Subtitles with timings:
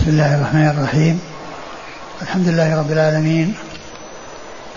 [0.00, 1.20] بسم الله الرحمن الرحيم.
[2.22, 3.54] الحمد لله رب العالمين.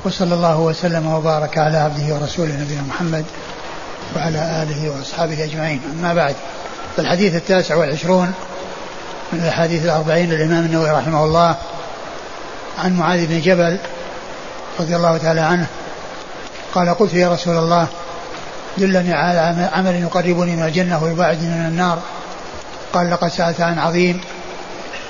[0.05, 3.25] وصلى الله وسلم وبارك على عبده ورسوله نبينا محمد
[4.15, 5.81] وعلى آله وأصحابه أجمعين.
[5.99, 6.35] أما بعد
[6.97, 8.33] فالحديث التاسع والعشرون
[9.33, 11.55] من الأحاديث الأربعين للإمام النووي رحمه الله
[12.83, 13.77] عن معاذ بن جبل
[14.79, 15.67] رضي الله تعالى عنه
[16.73, 17.87] قال قلت يا رسول الله
[18.77, 21.99] دلني على عمل يقربني من الجنة ويباعدني من النار.
[22.93, 24.21] قال لقد سألت عن عظيم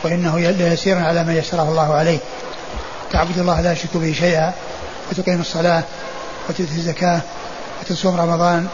[0.04, 2.20] وإنه ليسير على ما يسره الله عليه.
[3.12, 4.54] تعبد الله لا تشرك به شيئا
[5.12, 5.84] وتقيم الصلاة
[6.50, 7.22] وتؤتي الزكاة
[7.82, 8.68] وتصوم رمضان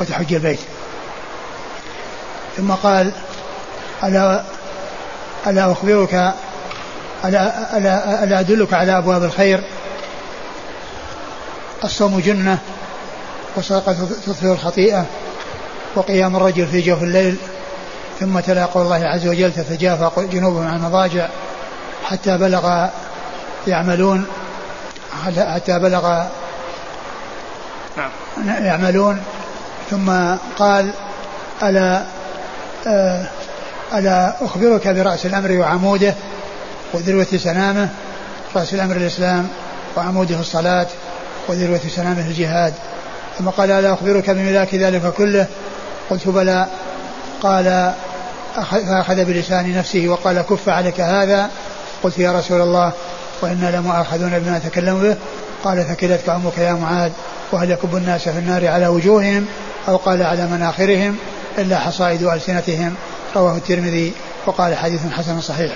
[0.00, 0.60] وتحج البيت.
[2.56, 3.12] ثم قال
[4.04, 4.42] ألا
[5.46, 6.14] ألا أخبرك
[7.24, 9.64] ألا, ألا, ألا أدلك على أبواب الخير؟
[11.84, 12.58] الصوم جنة
[13.56, 15.06] وصدقة تطفئ الخطيئة
[15.94, 17.36] وقيام الرجل في جوف الليل
[18.22, 21.28] ثم تلا قول الله عز وجل تتجافى جنوبهم عن المضاجع
[22.04, 22.88] حتى بلغ
[23.66, 24.26] يعملون
[25.36, 26.24] حتى بلغ
[27.96, 28.10] نعم.
[28.64, 29.22] يعملون.
[29.90, 30.10] ثم
[30.58, 30.90] قال
[31.62, 32.02] ألا
[32.86, 33.26] آه،
[33.94, 36.14] ألا أخبرك برأس الأمر وعموده
[36.92, 37.88] وذروة سنامه.
[38.56, 39.48] رأس الأمر الإسلام
[39.96, 40.86] وعموده الصلاة
[41.48, 42.74] وذروة سنامه الجهاد.
[43.38, 45.46] ثم قال ألا أخبرك بملاك ذلك كله؟
[46.10, 46.66] قلت بلى.
[47.42, 47.92] قال
[48.56, 51.50] فأخذ بلسان نفسه وقال كف عليك هذا.
[52.02, 52.92] قلت يا رسول الله
[53.42, 55.16] وإنا لمؤاخذون بما تكلم به.
[55.64, 57.10] قال ثكلتك أمك يا معاذ
[57.52, 59.46] وهل يكب الناس في النار على وجوههم
[59.88, 61.16] أو قال على مناخرهم
[61.58, 62.94] إلا حصائد ألسنتهم؟
[63.36, 64.12] رواه الترمذي
[64.46, 65.72] وقال حديث حسن صحيح.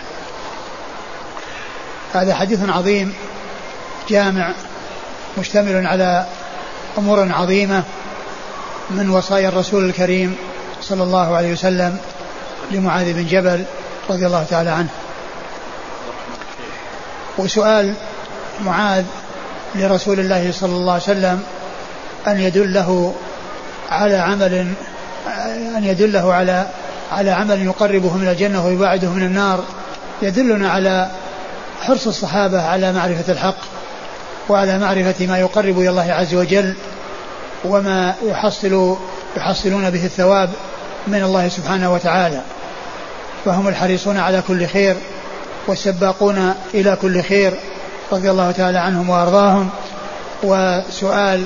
[2.15, 3.15] هذا حديث عظيم
[4.09, 4.53] جامع
[5.39, 6.27] مشتمل على
[6.99, 7.83] أمور عظيمة
[8.91, 10.37] من وصايا الرسول الكريم
[10.83, 11.99] صلى الله عليه وسلم.
[12.71, 13.65] لمعاذ بن جبل
[14.11, 14.89] رضي الله تعالى عنه.
[17.39, 17.95] وسؤال
[18.65, 19.05] معاذ
[19.75, 21.43] لرسول الله صلى الله عليه وسلم
[22.27, 23.15] أن يدله
[23.91, 24.73] على عمل
[25.77, 26.67] أن يدله على
[27.13, 29.65] على عمل يقربه من الجنة ويباعده من النار.
[30.23, 31.11] يدلنا على
[31.81, 33.57] حرص الصحابة على معرفة الحق
[34.49, 36.75] وعلى معرفة ما يقرب إلى الله عز وجل
[37.65, 38.97] وما يحصل
[39.37, 40.51] يحصلون به الثواب
[41.07, 42.41] من الله سبحانه وتعالى.
[43.47, 44.97] فهم الحريصون على كل خير
[45.67, 47.53] والسباقون إلى كل خير
[48.13, 49.71] رضي الله تعالى عنهم وأرضاهم.
[50.43, 51.45] وسؤال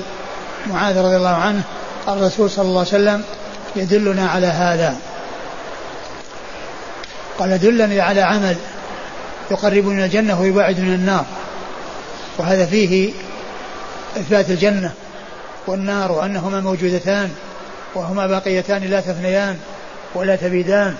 [0.67, 1.61] معاذ رضي الله عنه
[2.07, 3.23] الرسول صلى الله عليه وسلم
[3.75, 4.95] يدلنا على هذا.
[7.39, 8.55] قال دلني على عمل
[9.51, 11.25] يقربني الجنة ويبعدني من النار.
[12.37, 13.11] وهذا فيه
[14.17, 14.91] إثبات الجنة
[15.67, 17.29] والنار وأنهما موجودتان
[17.95, 19.57] وهما باقيتان لا تفنيان
[20.15, 20.95] ولا تبيدان.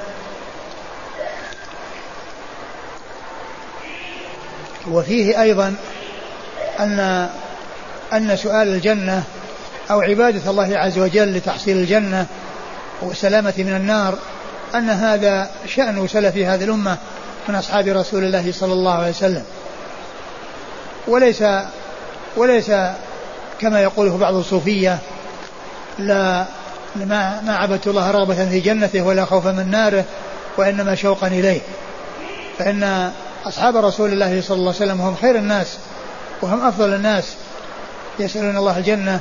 [4.88, 5.76] وفيه أيضا
[6.80, 7.30] أن
[8.14, 9.24] أن سؤال الجنة
[9.92, 12.26] أو عبادة الله عز وجل لتحصيل الجنة
[13.02, 14.18] والسلامة من النار
[14.76, 16.98] أن هذا شأن سلف هذه الأمة
[17.48, 19.44] من أصحاب رسول الله صلى الله عليه وسلم.
[21.08, 21.44] وليس
[22.38, 22.72] وليس
[23.60, 24.98] كما يقوله بعض الصوفية
[26.00, 26.46] لا
[26.96, 30.06] ما ما عبدت الله رغبة في جنته ولا خوفا من ناره
[30.58, 31.62] وإنما شوقا إليه.
[32.60, 33.12] فإن
[33.46, 35.78] أصحاب رسول الله صلى الله عليه وسلم هم خير الناس
[36.42, 37.34] وهم أفضل الناس.
[38.20, 39.20] يسألون الله الجنة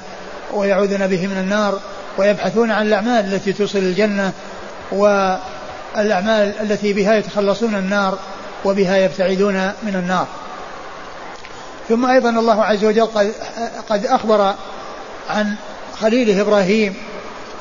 [0.54, 1.80] ويعوذون به من النار
[2.18, 4.32] ويبحثون عن الأعمال التي توصل الجنة
[4.92, 8.18] والأعمال التي بها يتخلصون النار
[8.64, 10.26] وبها يبتعدون من النار.
[11.88, 13.32] ثم أيضا الله عز وجل قد,
[13.88, 14.54] قد أخبر
[15.28, 15.54] عن
[16.00, 16.94] خليله إبراهيم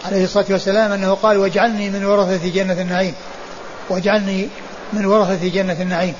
[0.05, 3.13] عليه الصلاة والسلام أنه قال واجعلني من ورثة جنة النعيم.
[3.89, 4.49] واجعلني
[4.93, 6.13] من ورثة جنة النعيم.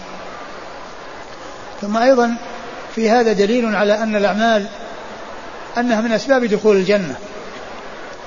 [1.82, 2.36] ثم أيضا
[2.96, 4.66] في هذا دليل على أن الأعمال
[5.78, 7.16] أنها من أسباب دخول الجنة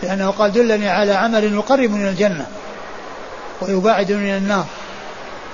[0.02, 2.46] لأنه قال دلني على عمل يقرب من الجنة
[3.60, 4.66] ويباعد من النار.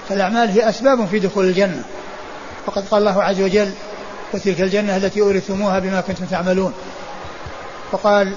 [0.09, 1.83] فالأعمال هي أسباب في دخول الجنة.
[2.67, 3.71] وقد قال الله عز وجل
[4.35, 6.73] وتلك الجنة التي أورثتموها بما كنتم تعملون.
[7.93, 8.33] وقال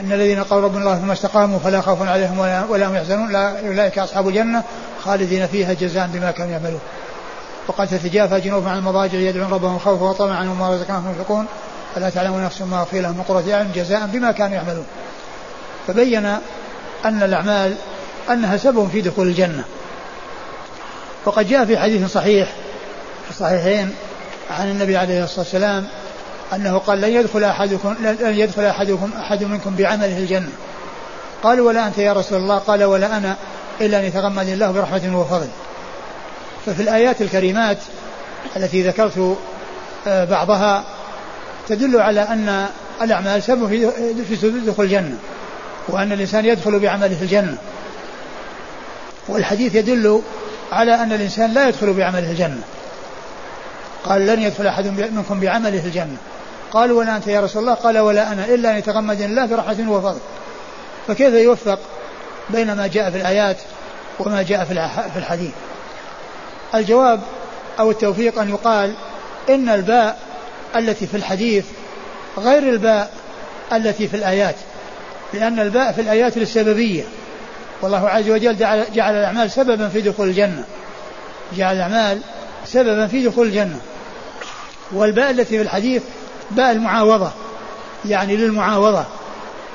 [0.00, 3.98] أن الذين قالوا ربنا الله ثم استقاموا فلا خوف عليهم ولا, ولا هم يحزنون أولئك
[3.98, 4.62] أصحاب الجنة
[5.04, 6.80] خالدين فيها جزاء بما كانوا يعملون.
[7.68, 11.46] وقد تتجافى جنوبهم عن المضاجع يدعون ربهم خوفا وطمعا وما رزقناهم ينفقون.
[11.94, 14.86] فلا تعلم نفس ما أخفي لهم من قرة أعين جزاء بما كانوا يعملون.
[15.86, 16.26] فبين
[17.04, 17.74] أن الأعمال
[18.30, 19.64] أنها سبب في دخول الجنة.
[21.24, 22.48] وقد جاء في حديث صحيح
[23.24, 23.94] في الصحيحين
[24.50, 25.86] عن النبي عليه الصلاة والسلام
[26.52, 30.52] أنه قال لن يدخل أحدكم لن يدخل أحدكم أحد منكم بعمله الجنة.
[31.42, 33.36] قالوا ولا أنت يا رسول الله؟ قال ولا أنا
[33.80, 35.48] إلا أن يتغمد الله برحمة وفضل.
[36.66, 37.78] ففي الآيات الكريمات
[38.56, 39.36] التي ذكرت
[40.06, 40.84] آه، بعضها
[41.68, 42.66] تدل على أن
[43.02, 43.68] الأعمال سبب
[44.28, 45.16] في دخول الجنة
[45.88, 47.56] وأن الإنسان يدخل بعمله الجنة.
[49.28, 50.22] والحديث يدل
[50.72, 52.62] على أن الإنسان لا يدخل بعمله الجنة.
[54.04, 56.16] قال لن يدخل أحد منكم بعمله الجنة.
[56.72, 60.20] قالوا ولا أنت يا رسول الله؟ قال ولا أنا إلا أن يتغمدني الله برحمة وفضل.
[61.08, 61.78] فكيف يوفق
[62.50, 63.56] بين ما جاء في الآيات
[64.20, 64.64] وما جاء
[65.12, 65.50] في الحديث؟
[66.74, 67.20] الجواب
[67.78, 68.94] أو التوفيق أن يقال
[69.50, 70.18] إن الباء
[70.76, 71.64] التي في الحديث
[72.38, 73.10] غير الباء
[73.72, 74.54] التي في الآيات
[75.34, 77.04] لأن الباء في الآيات للسببية.
[77.82, 80.64] والله عز وجل جعل, جعل الأعمال سببا في دخول الجنة.
[81.56, 82.20] جعل الأعمال
[82.66, 83.78] سببا في دخول الجنة.
[84.92, 86.02] والباء التي في الحديث
[86.50, 87.30] باء المعاوضة
[88.04, 89.04] يعني للمعاوضة.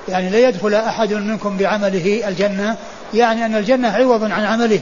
[0.08, 2.78] يعني لا يدخل أحد منكم بعمله الجنة
[3.14, 4.82] يعني أن الجنة عوض عن عمله.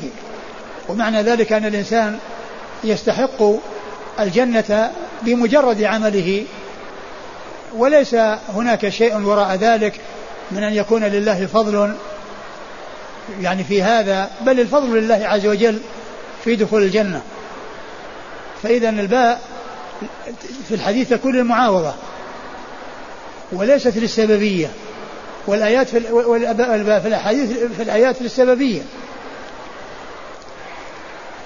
[0.90, 2.20] ومعنى ذلك أن الإنسان
[2.84, 3.44] يستحق
[4.20, 4.92] الجنة
[5.22, 6.46] بمجرد عمله
[7.76, 8.14] وليس
[8.56, 10.00] هناك شيء وراء ذلك
[10.52, 11.96] من أن يكون لله فضل
[13.42, 15.80] يعني في هذا بل الفضل لله عز وجل
[16.44, 17.22] في دخول الجنة.
[18.64, 19.42] فإذا الباء
[20.68, 21.94] في الحديث تكون للمعاوضة
[23.52, 24.68] وليست للسببية
[25.48, 28.82] والآيات في والباء في الأحاديث في الآيات للسببية.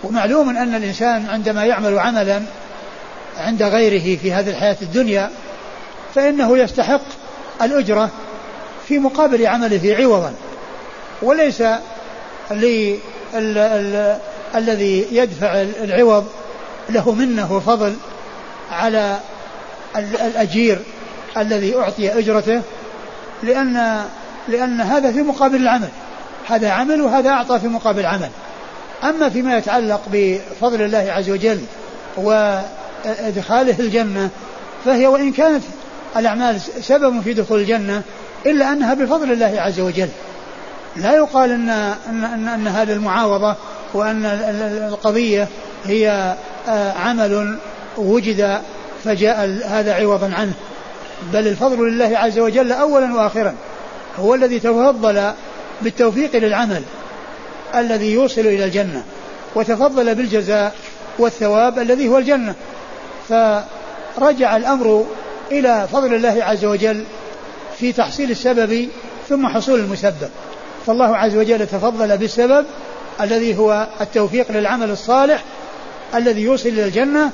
[0.04, 2.42] ومعلوم أن الإنسان عندما يعمل عملا
[3.38, 5.30] عند غيره في هذه الحياة الدنيا
[6.16, 7.02] فإنه يستحق
[7.62, 8.10] الأجرة
[8.88, 10.34] في مقابل عمله عوضا.
[11.22, 11.64] وليس
[14.56, 16.28] الذي يدفع العوض
[16.90, 17.96] له منه وفضل
[18.72, 19.20] على
[19.96, 20.80] الأجير
[21.38, 22.62] الذي أعطي أجرته
[23.44, 24.06] لأن
[24.48, 25.90] لأن هذا في مقابل العمل.
[26.48, 28.30] هذا عمل وهذا أعطى في مقابل عمل.
[29.04, 31.60] أما فيما يتعلق بفضل الله عز وجل
[32.18, 34.30] وإدخاله الجنة
[34.86, 35.64] فهي وإن كانت
[36.18, 38.02] الأعمال سبب في دخول الجنة
[38.46, 40.10] إلا أنها بفضل الله عز وجل.
[40.96, 43.56] لا يقال أن أن أن, أن هذه المعاوضة
[43.94, 44.26] وأن
[44.90, 45.48] القضية
[45.86, 46.36] هي
[46.68, 47.58] آه، عمل
[47.98, 48.62] وجد
[49.04, 50.54] فجاء هذا عوضا عنه.
[51.34, 53.56] بل الفضل لله عز وجل أولا وآخرا
[54.20, 55.32] هو الذي تفضل
[55.82, 56.84] بالتوفيق للعمل.
[57.76, 59.04] الذي يوصل إلى الجنة
[59.56, 60.76] وتفضل بالجزاء
[61.20, 62.56] والثواب الذي هو الجنة.
[63.30, 65.06] فرجع الأمر
[65.52, 67.04] إلى فضل الله عز وجل
[67.78, 68.88] في تحصيل السبب
[69.30, 70.30] ثم حصول المسبب.
[70.88, 72.66] فالله عز وجل تفضل بالسبب
[73.22, 75.44] الذي هو التوفيق للعمل الصالح
[76.16, 77.32] الذي يوصل إلى الجنة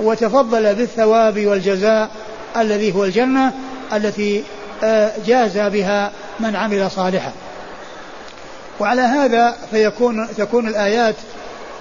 [0.00, 2.10] وتفضل بالثواب والجزاء
[2.56, 3.52] الذي هو الجنة
[3.92, 4.42] التي
[4.84, 6.10] آه، جاز بها
[6.40, 7.32] من عمل صالحا.
[8.80, 11.14] وعلى هذا فيكون تكون الآيات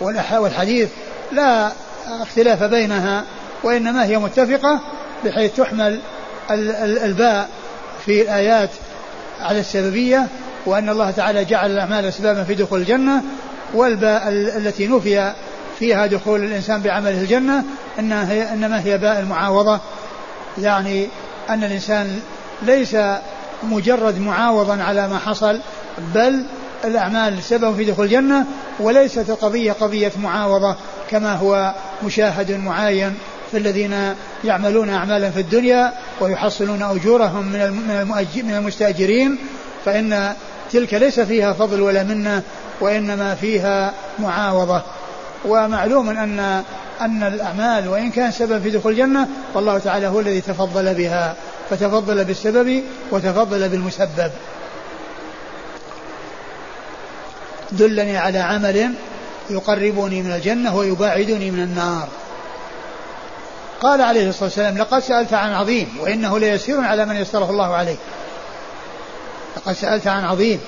[0.01, 0.89] والحديث
[1.31, 1.71] لا
[2.21, 3.23] اختلاف بينها
[3.63, 4.79] وإنما هي متفقة
[5.25, 5.99] بحيث تحمل
[6.51, 7.49] الباء
[8.05, 8.69] في الآيات
[9.41, 10.27] على السببية
[10.65, 13.23] وأن الله تعالى جعل الأعمال أسبابا في دخول الجنة
[13.73, 15.33] والباء التي نفي
[15.79, 17.63] فيها دخول الإنسان بعمله الجنة
[17.99, 19.79] إنها هي إنما هي باء المعاوضة.
[20.57, 21.07] يعني
[21.49, 22.19] أن الإنسان
[22.61, 22.97] ليس
[23.63, 25.59] مجرد معاوضا على ما حصل
[26.15, 26.45] بل
[26.85, 28.45] الأعمال سبب في دخول الجنة
[28.79, 30.75] وليست القضية قضية معاوضة
[31.09, 31.73] كما هو
[32.03, 33.15] مشاهد معاين
[33.51, 39.37] في الذين يعملون أعمالا في الدنيا ويحصلون أجورهم من المستأجرين
[39.85, 40.33] فإن
[40.71, 42.41] تلك ليس فيها فضل ولا منة
[42.81, 44.81] وإنما فيها معاوضة.
[45.45, 46.63] ومعلوم أن
[47.01, 51.35] أن الأعمال وإن كان سبب في دخول الجنة فالله تعالى هو الذي تفضل بها
[51.69, 54.31] فتفضل بالسبب وتفضل بالمسبب.
[57.73, 58.93] دلني على عمل
[59.49, 62.07] يقربني من الجنة ويباعدني من النار.
[63.81, 67.95] قال عليه الصلاة والسلام لقد سألت عن عظيم وإنه ليسير على من يسره الله عليه.
[69.57, 70.59] لقد سألت عن عظيم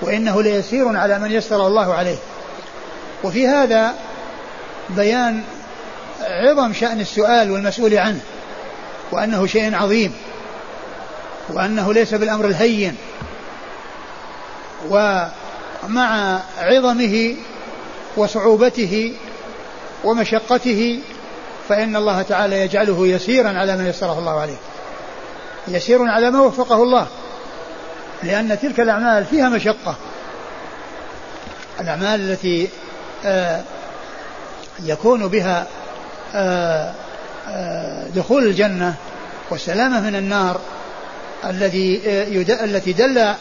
[0.00, 2.16] وإنه ليسير على من يسر الله عليه.
[3.24, 3.94] وفي هذا
[4.90, 5.42] بيان
[6.20, 8.20] عظم شأن السؤال والمسؤول عنه
[9.12, 10.12] وأنه شيء عظيم
[11.48, 12.96] وأنه ليس بالأمر الهين
[15.84, 17.34] ومع عظمه
[18.16, 19.14] وصعوبته
[20.04, 21.00] ومشقته
[21.68, 24.56] فإن الله تعالى يجعله يسيرا على من يسره الله عليه.
[25.68, 27.06] يسير على ما وفقه الله
[28.22, 29.96] لأن تلك الأعمال فيها مشقة.
[31.80, 32.68] الأعمال التي
[33.24, 33.62] آه
[34.84, 35.66] يكون بها
[36.34, 36.92] آه
[37.48, 38.94] آه دخول الجنة
[39.50, 40.60] والسلامة من النار
[41.44, 42.00] الذي
[42.64, 43.34] التي دل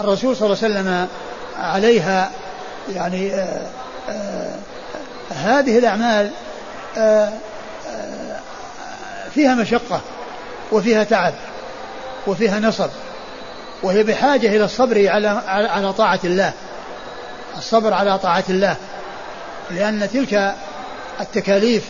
[0.00, 1.08] الرسول صلى الله عليه وسلم
[1.58, 2.30] عليها
[2.94, 3.66] يعني آه،
[4.08, 4.54] آه،
[5.30, 6.30] هذه الأعمال
[6.96, 7.32] آه،
[7.88, 8.38] آه،
[9.34, 10.00] فيها مشقة
[10.72, 11.34] وفيها تعب
[12.26, 12.90] وفيها نصب
[13.82, 16.52] وهي بحاجة إلى الصبر على على طاعة الله
[17.58, 18.76] الصبر على طاعة الله
[19.70, 20.54] لأن تلك
[21.20, 21.84] التكاليف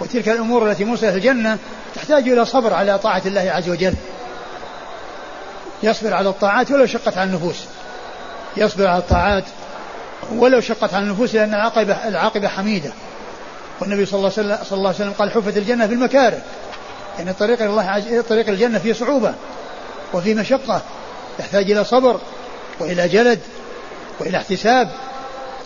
[0.00, 1.58] وتلك الأمور التي موصلة الجنة
[1.94, 3.94] تحتاج إلى صبر على طاعة الله عز وجل.
[5.82, 7.64] يصبر على الطاعات ولو شقت على النفوس.
[8.56, 9.44] يصبر على الطاعات
[10.32, 12.92] ولو شقت على النفوس لأن العاقبة العاقبة حميدة.
[13.80, 16.38] والنبي صلى الله عليه وسلم, الله عليه وسلم قال حفت الجنة في المكاره
[17.18, 19.34] يعني الطريق إلى الله طريق الجنة فيه صعوبة
[20.14, 20.82] وفي مشقة
[21.40, 22.20] يحتاج إلى صبر
[22.80, 23.40] وإلى جلد
[24.20, 24.90] وإلى احتساب.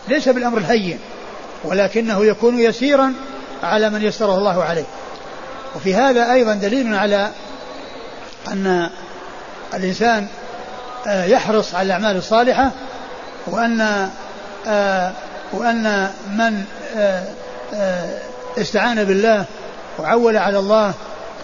[0.08, 0.98] ليس بالأمر الهين
[1.64, 3.14] ولكنه يكون يسيرا
[3.62, 4.86] على من يسره الله عليه.
[5.76, 7.30] وفي هذا أيضا دليل على
[8.48, 8.90] أن
[9.74, 10.26] الإنسان
[11.06, 12.70] يحرص على الأعمال الصالحة
[13.46, 14.08] وأن
[14.68, 15.12] آه،
[15.52, 16.64] وأن من
[16.96, 17.24] آه،
[18.58, 19.44] استعان بالله
[19.98, 20.94] وعول على الله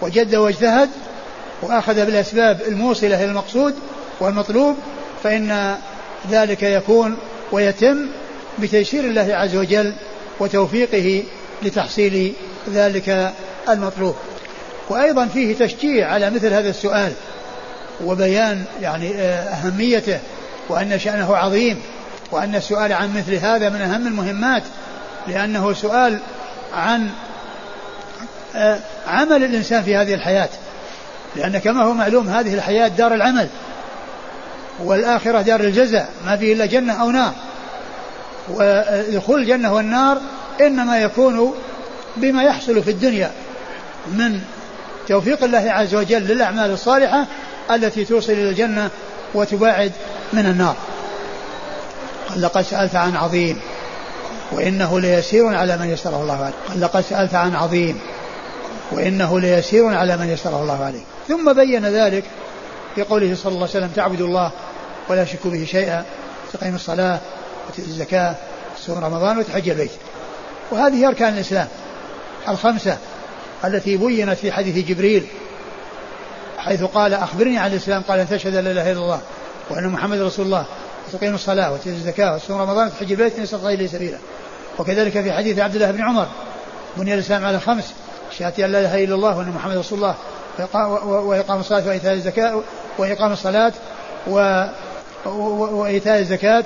[0.01, 0.89] وجد واجتهد
[1.61, 3.73] وأخذ بالأسباب الموصلة إلى المقصود
[4.19, 4.75] والمطلوب
[5.23, 5.77] فإن
[6.31, 7.17] ذلك يكون
[7.51, 8.07] ويتم
[8.59, 9.93] بتيسير الله عز وجل
[10.39, 11.23] وتوفيقه
[11.63, 12.33] لتحصيل
[12.73, 13.33] ذلك
[13.69, 14.15] المطلوب.
[14.89, 17.13] وأيضا فيه تشجيع على مثل هذا السؤال.
[18.03, 20.19] وبيان يعني آه، أهميته
[20.69, 21.81] وأن شأنه عظيم
[22.31, 24.63] وأن السؤال عن مثل هذا من أهم المهمات
[25.27, 26.19] لأنه سؤال
[26.73, 27.09] عن
[28.55, 30.49] آه، عمل الإنسان في هذه الحياة.
[31.35, 33.47] لأن كما هو معلوم هذه الحياة دار العمل
[34.79, 37.33] والآخرة دار الجزاء ما فيه إلا جنة أو نار.
[38.49, 40.21] ودخول الجنة والنار
[40.61, 41.53] إنما يكون
[42.17, 43.31] بما يحصل في الدنيا
[44.07, 44.41] من
[45.07, 47.25] توفيق الله عز وجل للأعمال الصالحة
[47.71, 48.89] التي توصل إلى الجنة
[49.33, 49.91] وتباعد
[50.33, 50.75] من النار.
[52.29, 53.59] قال لقد سألت عن عظيم
[54.51, 56.53] وإنه ليسير على من يسره الله عليه.
[56.69, 57.99] قال لقد سألت عن عظيم
[58.91, 61.01] وإنه ليسير على من يسره الله عليه.
[61.27, 62.23] ثم بين ذلك
[62.95, 64.51] في قوله صلى الله عليه وسلم تعبد الله
[65.09, 66.03] ولا تشرك به شيئا
[66.53, 67.19] تقيم الصلاة
[67.69, 68.35] وتؤتي الزكاة
[68.77, 69.91] تصوم رمضان وتحج البيت.
[70.71, 71.67] وهذه أركان الإسلام
[72.49, 72.97] الخمسة
[73.65, 75.27] التي بينت في حديث جبريل
[76.65, 79.21] حيث قال أخبرني عن الإسلام قال أن تشهد أن لا إله إلا الله
[79.69, 80.65] وأن محمد رسول الله
[81.07, 84.17] وتقيم الصلاة وتؤتي الزكاة وتصوم رمضان وتحج البيت إن استطعت إليه سبيلا.
[84.79, 86.27] وكذلك في حديث عبد الله بن عمر
[86.97, 87.93] بني الإسلام على خمس
[88.37, 90.15] شهادة أن لا إله إلا الله وأن محمد رسول الله
[91.05, 92.61] وإقام الصلاة وإيتاء الزكاة
[92.97, 93.73] وإقام الصلاة
[95.25, 96.63] وإيتاء الزكاة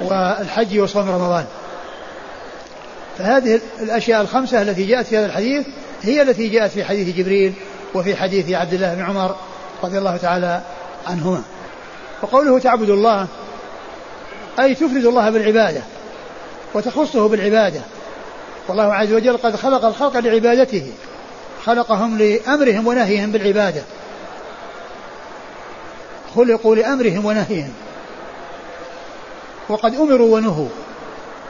[0.00, 1.44] والحج وصوم رمضان.
[3.18, 5.66] فهذه الأشياء الخمسة التي جاءت في هذا الحديث
[6.02, 7.52] هي التي جاءت في حديث جبريل
[7.94, 9.36] وفي حديث عبد الله بن عمر
[9.84, 10.60] رضي الله تعالى
[11.06, 11.42] عنهما.
[12.22, 13.26] وقوله تعبد الله
[14.60, 15.82] أي تفرد الله بالعبادة
[16.74, 17.80] وتخصه بالعبادة.
[18.68, 20.92] والله عز وجل قد خلق الخلق لعبادته
[21.64, 23.82] خلقهم لأمرهم ونهيهم بالعبادة.
[26.36, 27.72] خلقوا لأمرهم ونهيهم.
[29.68, 30.68] وقد أمروا ونهوا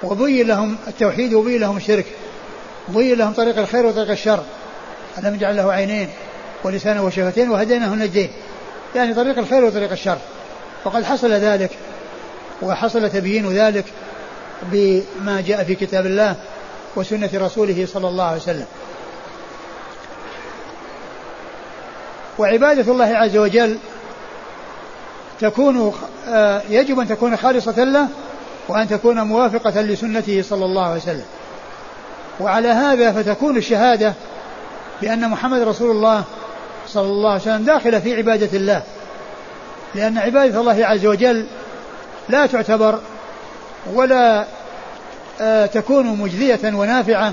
[0.03, 2.07] وبين لهم التوحيد وبين لهم الشرك
[2.89, 4.43] بين لهم طريق الخير وطريق الشر.
[5.19, 6.09] ألم يجعل له عينين؟
[6.65, 8.31] ولسانا وشفتين وهديناه النجدين
[8.97, 10.19] يعني طريق الخير وطريق الشر.
[10.85, 11.71] وقد حصل ذلك
[12.63, 13.85] وحصل تبيين ذلك
[14.63, 16.37] بما جاء في كتاب الله
[16.97, 18.67] وسنة رسوله صلى الله عليه وسلم.
[22.39, 23.79] وعبادة الله عز وجل
[25.41, 25.93] تكون
[26.29, 28.09] آه، يجب أن تكون خالصة له
[28.69, 31.25] وأن تكون موافقة لسنته صلى الله عليه وسلم.
[32.41, 34.15] وعلى هذا فتكون الشهادة
[35.03, 36.25] بأن محمد رسول الله
[36.93, 38.83] صلى الله عليه وسلم داخلة في عبادة الله.
[39.95, 41.47] لأن عبادة الله عز وجل
[42.29, 42.99] لا تعتبر
[43.95, 44.47] ولا
[45.41, 47.33] آه، تكون مجزية ونافعة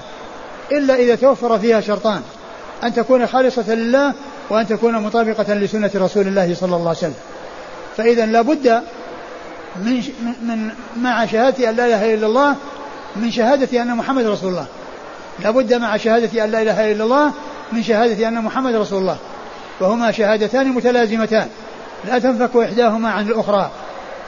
[0.71, 2.21] إلا إذا توفر فيها شرطان.
[2.83, 4.13] أن تكون خالصة لله
[4.49, 7.15] وأن تكون مطابقة لسنة رسول الله صلى الله عليه وسلم.
[7.97, 8.81] فإذا لابد
[9.75, 10.03] من
[10.41, 12.55] من مع شهادة أن لا إله إلا الله
[13.15, 14.65] من شهادة أن محمد رسول الله.
[15.39, 17.31] لابد مع شهادة أن لا إله إلا الله
[17.71, 19.17] من شهادة أن محمد رسول الله.
[19.79, 21.47] وهما شهادتان متلازمتان.
[22.05, 23.71] لا تنفك إحداهما عن الأخرى.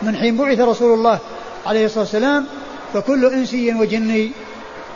[0.02, 1.20] من حين بعث رسول الله
[1.66, 2.46] عليه الصلاة والسلام
[2.94, 4.32] فكل إنسي وجني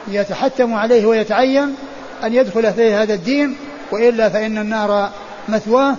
[0.08, 1.76] يتحتم عليه ويتعين
[2.24, 3.58] أن يدخل في هذا الدين
[3.92, 5.10] وإلا فإن النار
[5.50, 5.96] مثواه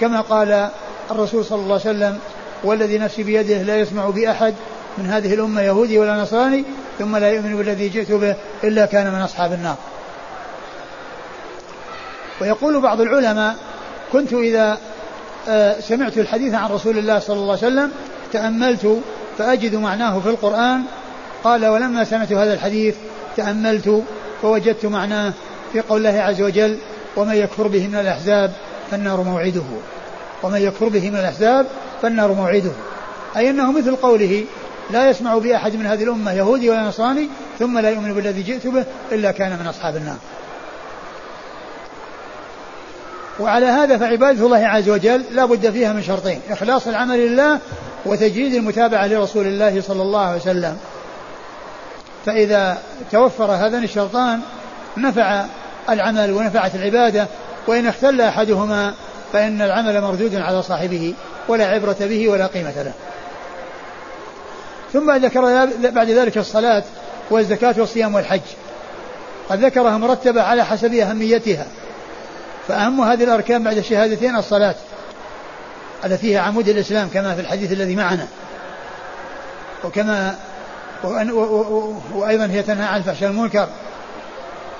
[0.00, 0.68] كما قال
[1.10, 2.18] الرسول صلى الله عليه وسلم
[2.64, 4.54] والذي نفسي بيده لا يسمع بأحد
[4.98, 6.64] من هذه الأمة يهودي ولا نصراني
[6.98, 9.76] ثم لا يؤمن بالذي جئت به إلا كان من أصحاب النار.
[12.40, 13.56] ويقول بعض العلماء
[14.12, 14.78] كنت إذا
[15.48, 17.90] آه، سمعت الحديث عن رسول الله صلى الله عليه وسلم
[18.32, 19.00] تأملت
[19.38, 20.82] فأجد معناه في القرآن.
[21.44, 22.94] قال ولما سمعت هذا الحديث
[23.36, 24.02] تأملت
[24.42, 25.32] فوجدت معناه
[25.72, 26.78] في قول الله عز وجل
[27.16, 28.52] ومن يكفر به من الأحزاب
[28.90, 29.62] فالنار موعده.
[30.42, 31.66] ومن يكفر به من الأحزاب
[32.02, 32.72] فالنار موعده.
[33.36, 34.44] أي أنه مثل قوله
[34.90, 38.84] لا يسمع بأحد من هذه الأمة يهودي ولا نصراني ثم لا يؤمن بالذي جئت به
[39.12, 40.16] إلا كان من أصحاب النار.
[43.40, 47.58] وعلى هذا فعبادة الله عز وجل لا بد فيها من شرطين إخلاص العمل لله
[48.06, 50.76] وتجديد المتابعة لرسول الله صلى الله عليه وسلم.
[52.26, 52.78] فإذا
[53.12, 54.40] توفر هذان الشرطان
[54.96, 55.44] نفع
[55.88, 57.26] العمل ونفعت العبادة
[57.66, 58.94] وإن اختل أحدهما
[59.32, 61.14] فإن العمل مردود على صاحبه
[61.48, 62.92] ولا عبرة به ولا قيمة له.
[64.92, 66.82] ثم ذكر بعد ذلك الصلاة
[67.30, 68.40] والزكاة والصيام والحج.
[69.48, 71.66] قد ذكرها مرتبة على حسب أهميتها.
[72.68, 74.74] فأهم هذه الأركان بعد الشهادتين الصلاة
[76.04, 78.26] التي هي عمود الإسلام كما في الحديث الذي معنا.
[79.84, 80.36] وكما
[82.14, 83.68] وأيضا هي تنهى عن الفحشاء المنكر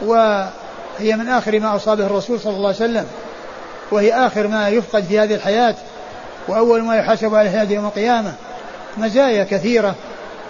[0.00, 3.06] وهي من آخر ما أصابه الرسول صلى الله عليه وسلم.
[3.90, 5.74] وهي آخر ما يفقد في هذه الحياة.
[6.48, 8.32] وأول ما يحاسب عليه هذه يوم القيامة.
[8.96, 9.94] مزايا كثيرة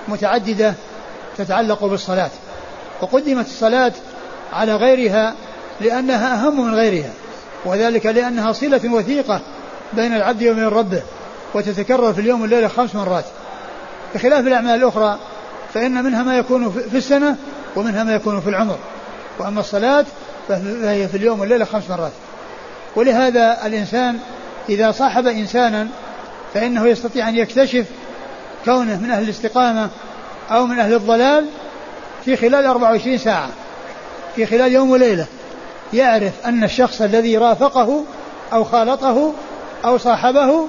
[0.09, 0.75] متعددة
[1.38, 2.30] تتعلق بالصلاة.
[3.00, 3.92] وقدمت الصلاة
[4.52, 5.35] على غيرها
[5.80, 7.11] لأنها أهم من غيرها.
[7.65, 9.41] وذلك لأنها صلة وثيقة
[9.93, 11.03] بين العبد وبين ربه
[11.55, 13.25] وتتكرر في اليوم والليلة خمس مرات.
[14.15, 15.19] بخلاف الأعمال الأخرى
[15.75, 17.37] فإن منها ما يكون في السنة
[17.77, 18.79] ومنها ما يكون في العمر.
[19.38, 20.05] وأما الصلاة
[20.49, 22.12] فهي في اليوم والليلة خمس مرات.
[22.97, 24.19] ولهذا الإنسان
[24.69, 25.88] إذا صاحب إنسانا
[26.55, 27.87] فإنه يستطيع أن يكتشف
[28.65, 29.88] كونه من أهل الاستقامة
[30.50, 31.47] أو من أهل الضلال
[32.25, 33.49] في خلال 24 ساعة
[34.37, 35.27] في خلال يوم وليلة.
[35.92, 38.04] يعرف أن الشخص الذي رافقه
[38.52, 39.33] أو خالطه
[39.85, 40.66] أو صاحبه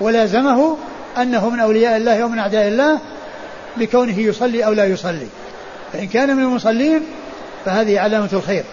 [0.00, 0.76] ولازمه
[1.18, 2.98] أنه من أولياء الله ومن أعداء الله
[3.76, 5.26] بكونه يصلي أو لا يصلي.
[5.92, 7.02] فإن كان من المصلين
[7.64, 8.64] فهذه علامة الخير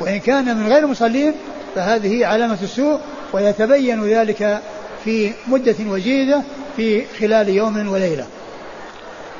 [0.00, 1.34] وإن كان من غير المصلين
[1.74, 2.98] فهذه علامة السوء
[3.32, 4.60] ويتبين ذلك
[5.04, 6.42] في مدة وجيزة
[6.76, 8.26] في خلال يوم وليلة.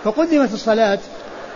[0.05, 0.99] فقدمت الصلاة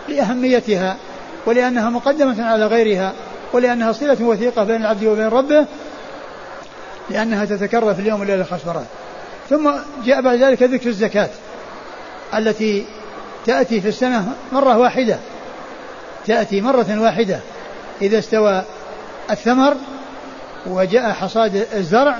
[0.09, 0.97] لأهميتها
[1.45, 3.13] ولأنها مقدمة على غيرها
[3.55, 5.65] ولأنها صلة وثيقة بين العبد وبين ربه
[7.09, 8.85] لأنها تتكرر في اليوم والليلة مرات
[9.49, 9.71] ثم
[10.05, 11.29] جاء بعد ذلك ذكر الزكاة
[12.35, 12.85] التي
[13.45, 15.17] تأتي في السنة مرة واحدة.
[16.27, 17.39] تأتي مرة واحدة.
[18.01, 18.63] إذا استوى
[19.31, 19.75] الثمر
[20.65, 22.17] وجاء حصاد الزرع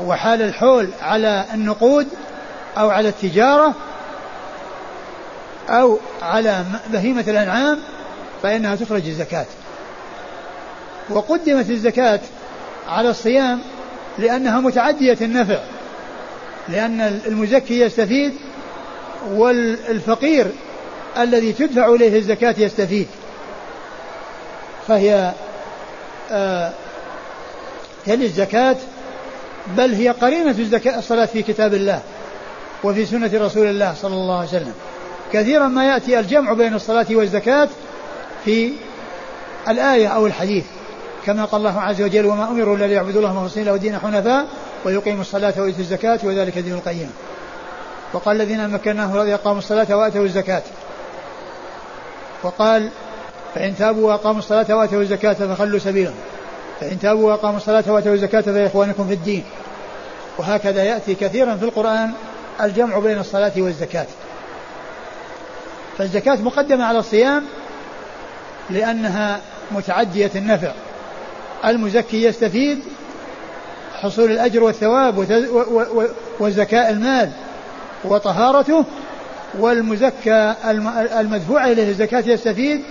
[0.00, 2.08] وحال الحول على النقود
[2.78, 3.74] أو على التجارة
[5.68, 7.78] أو على بهيمة الأنعام
[8.42, 9.46] فإنها تخرج الزكاة.
[11.10, 12.20] وقدمت الزكاة
[12.88, 13.60] على الصيام
[14.18, 15.58] لأنها متعدية النفع
[16.68, 18.32] لأن المزكي يستفيد
[19.30, 20.46] والفقير
[21.18, 23.06] الذي تدفع إليه الزكاة يستفيد.
[24.88, 25.32] فهي
[26.30, 26.72] آه
[28.08, 28.76] الزكاة
[29.76, 32.00] بل هي قرينة الزكاة الصلاة في كتاب الله
[32.84, 34.74] وفي سنة رسول الله صلى الله عليه وسلم.
[35.32, 37.68] كثيرا ما يأتي الجمع بين الصلاة والزكاة
[38.44, 38.72] في
[39.68, 40.64] الآية أو الحديث.
[41.26, 44.46] كما قال الله عز وجل وما أمروا إلا ليعبدوا الله مخلصين له دين حنفاء
[44.84, 47.12] ويقيموا الصلاة ويؤتوا الزكاة وذلك دين القيم.
[48.12, 50.62] وقال الذين مكناهم الذي أقاموا الصلاة وآتوا الزكاة.
[52.42, 52.88] وقال
[53.54, 56.14] فإن تابوا وأقاموا الصلاة وآتوا الزكاة فخلوا سبيلهم
[56.80, 59.44] فإن تابوا وأقاموا الصلاة وآتوا الزكاة فإخوانكم في الدين.
[60.38, 62.12] وهكذا يأتي كثيرا في القرآن
[62.60, 64.06] الجمع بين الصلاة والزكاة.
[65.98, 67.44] فالزكاة مقدمة على الصيام
[68.70, 70.72] لأنها متعدية النفع.
[71.66, 72.78] المزكي يستفيد
[73.94, 75.18] حصول الأجر والثواب
[76.40, 77.30] وزكاء المال
[78.04, 78.84] وطهارته
[79.58, 80.54] والمزكى
[81.20, 82.82] المدفوع إليه الزكاة يستفيد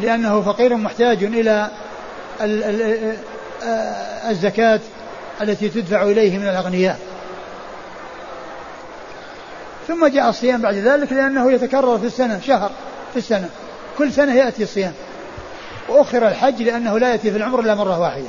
[0.00, 1.70] لأنه فقير محتاج إلى
[4.30, 4.80] الزكاة
[5.42, 6.98] التي تدفع إليه من الأغنياء.
[9.88, 12.70] ثم جاء الصيام بعد ذلك لأنه يتكرر في السنة شهر
[13.12, 13.48] في السنة.
[13.98, 14.92] كل سنة يأتي الصيام.
[15.88, 18.28] وأخر الحج لأنه لا يأتي في العمر إلا مرة واحدة.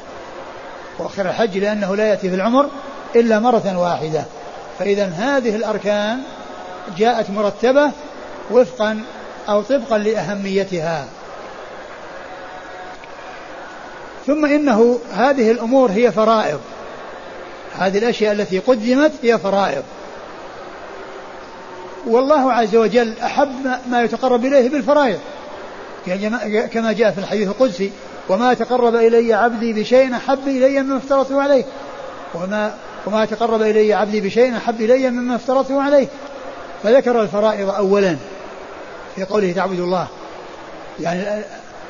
[1.00, 2.70] وأخر الحج لأنه لا يأتي في العمر
[3.16, 4.24] إلا مرة واحدة.
[4.80, 6.20] فإذا هذه الأركان
[6.98, 7.92] جاءت مرتبة
[8.52, 9.04] وفقا
[9.50, 11.06] أو طبقا لأهميتها.
[14.28, 16.60] ثم إنه هذه الأمور هي فرائض.
[17.78, 19.84] هذه الأشياء التي قدمت هي فرائض.
[22.08, 25.20] والله عز وجل أحب ما يتقرب إليه بالفرائض.
[26.74, 27.92] كما جاء في الحديث القدسي
[28.30, 31.66] وما تقرب إلي عبدي بشيء أحب إلي مما افترضته عليه.
[32.34, 32.74] وما
[33.06, 36.08] وما تقرب إلي عبدي بشيء أحب إلي مما افترضته عليه.
[36.84, 38.16] فذكر الفرائض أولا
[39.16, 40.08] في قوله تعبد الله
[41.00, 41.44] يعني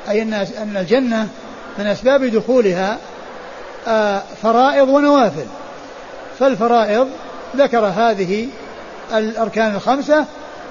[0.10, 1.28] أي أن الجنة
[1.78, 2.98] من أسباب دخولها
[3.88, 5.46] آه، فرائض ونوافل.
[6.40, 7.08] فالفرائض
[7.56, 8.48] ذكر هذه
[9.14, 10.26] الأركان الخمسة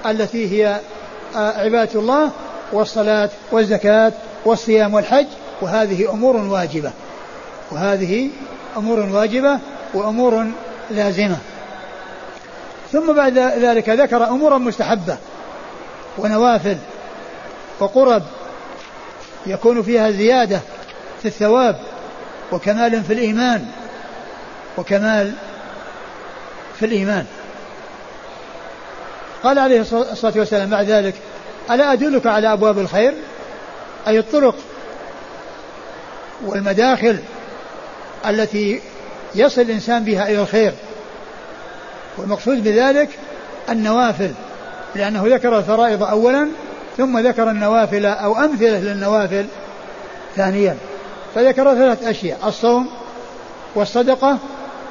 [0.05, 0.79] التي هي
[1.35, 2.31] آه، عبادة الله
[2.71, 4.11] والصلاة والزكاة
[4.45, 5.27] والصيام والحج
[5.61, 6.91] وهذه أمور واجبة.
[7.71, 8.29] وهذه
[8.77, 9.59] أمور واجبة
[9.93, 10.45] وأمور
[10.91, 11.37] لازمة.
[12.91, 15.17] ثم بعد ذلك ذكر أمورا مستحبة
[16.17, 16.77] ونوافل
[17.79, 18.23] وقرب
[19.45, 20.59] يكون فيها زيادة
[21.21, 21.79] في الثواب
[22.51, 23.65] وكمال في الإيمان
[24.77, 25.33] وكمال
[26.79, 27.25] في الإيمان.
[29.43, 31.15] قال عليه الصلاة والسلام بعد ذلك
[31.71, 33.13] ألا أدلك على أبواب الخير؟
[34.07, 34.55] أي الطرق
[36.45, 37.17] والمداخل
[38.29, 38.81] التي
[39.35, 40.73] يصل الإنسان بها إلى الخير.
[42.17, 43.09] والمقصود بذلك
[43.69, 44.31] النوافل
[44.95, 46.47] لأنه ذكر الفرائض أولا
[46.97, 49.45] ثم ذكر النوافل أو أمثلة للنوافل
[50.35, 50.77] ثانيا.
[51.35, 52.89] فذكر ثلاث أشياء الصوم
[53.75, 54.37] والصدقة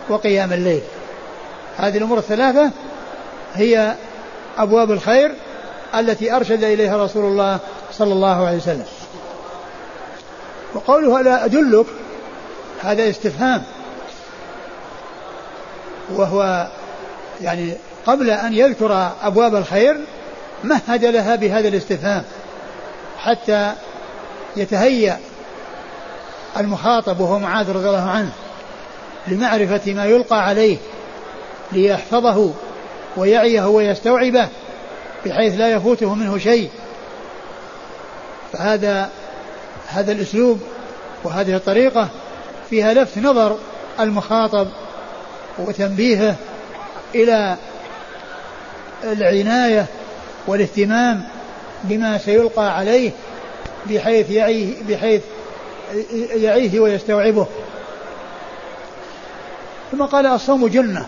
[0.09, 0.83] وقيام الليل.
[1.77, 2.71] هذه الأمور الثلاثة
[3.55, 3.95] هي
[4.59, 5.35] أبواب الخير
[5.95, 7.59] التي أرشد إليها رسول الله
[7.93, 8.87] صلى الله عليه وسلم.
[10.75, 11.87] وقوله ألا أدلك
[12.83, 13.63] هذا استفهام.
[16.15, 16.69] وهو
[17.41, 17.75] يعني
[18.07, 19.97] قبل أن يذكر أبواب الخير
[20.65, 22.23] مهد لها بهذا الاستفهام
[23.19, 23.73] حتى
[24.57, 25.19] يتهيأ
[26.57, 28.31] المخاطب وهو معاذ رضي الله عنه
[29.27, 30.77] لمعرفة ما يلقى عليه
[31.73, 32.53] ليحفظه
[33.17, 34.49] ويعيه ويستوعبه.
[35.29, 36.71] بحيث لا يفوته منه شيء.
[38.53, 39.11] فهذا
[39.87, 40.61] هذا الأسلوب
[41.25, 42.09] وهذه الطريقة
[42.71, 43.59] فيها لفت نظر
[44.01, 44.69] المخاطب
[45.59, 46.37] وتنبيهه
[47.15, 47.57] إلى
[49.05, 49.87] العناية
[50.47, 51.25] والاهتمام
[51.85, 53.11] بما سيلقى عليه
[53.87, 55.23] بحيث يعيه بحيث
[56.35, 57.47] يعيه ويستوعبه.
[59.93, 61.07] ثم قال الصوم جنة.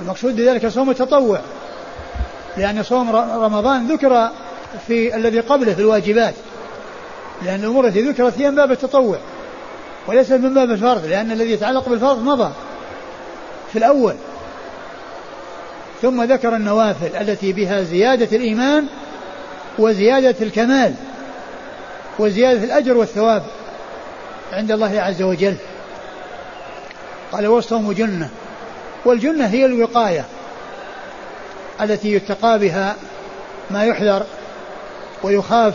[0.00, 1.40] المقصود بذلك صوم التطوع.
[2.58, 4.30] لأن صوم رمضان ذكر
[4.86, 6.34] في الذي قبله في الواجبات.
[7.44, 9.18] لأن الأمور التي ذكرت هي من باب التطوع
[10.06, 12.52] وليس من باب الفرض لأن الذي يتعلق بالفرض مضى
[13.72, 14.14] في الأول.
[16.02, 18.86] ثم ذكر النوافل التي بها زيادة الإيمان
[19.78, 20.94] وزيادة الكمال
[22.18, 23.42] وزيادة الأجر والثواب
[24.52, 25.54] عند الله عز وجل.
[27.32, 28.28] قال والصوم جنة.
[29.04, 30.24] والجنة هي الوقاية.
[31.80, 32.96] التي يتقى بها
[33.70, 34.26] ما يحذر
[35.22, 35.74] ويخاف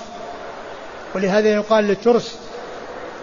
[1.15, 2.35] ولهذا يقال للترس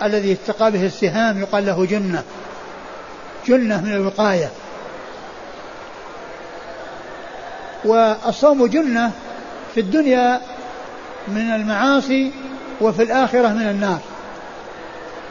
[0.02, 2.22] الذي يتقى به السهام يقال له جنة.
[3.46, 4.50] جنة من الوقاية.
[7.84, 9.10] والصوم جنة
[9.74, 10.40] في الدنيا
[11.28, 12.32] من المعاصي
[12.80, 13.98] وفي الآخرة من النار.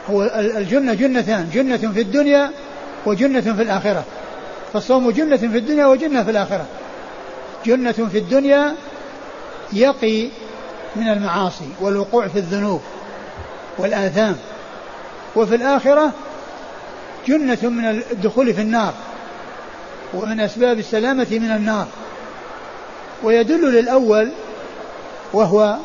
[0.10, 2.52] هو الجنة جنتان جنة في الدنيا
[3.06, 4.04] وجنة في الآخرة.
[4.74, 6.66] فالصوم جنة في الدنيا وجنة في الآخرة.
[7.66, 8.76] جنة في الدنيا
[9.74, 10.28] يقي
[10.96, 12.82] من المعاصي والوقوع في الذنوب
[13.78, 14.36] والآثام.
[15.36, 16.12] وفي الآخرة
[17.28, 18.94] جنة من الدخول في النار
[20.14, 21.88] ومن أسباب السلامة من النار.
[23.24, 24.32] ويدل للأول
[25.34, 25.76] وهو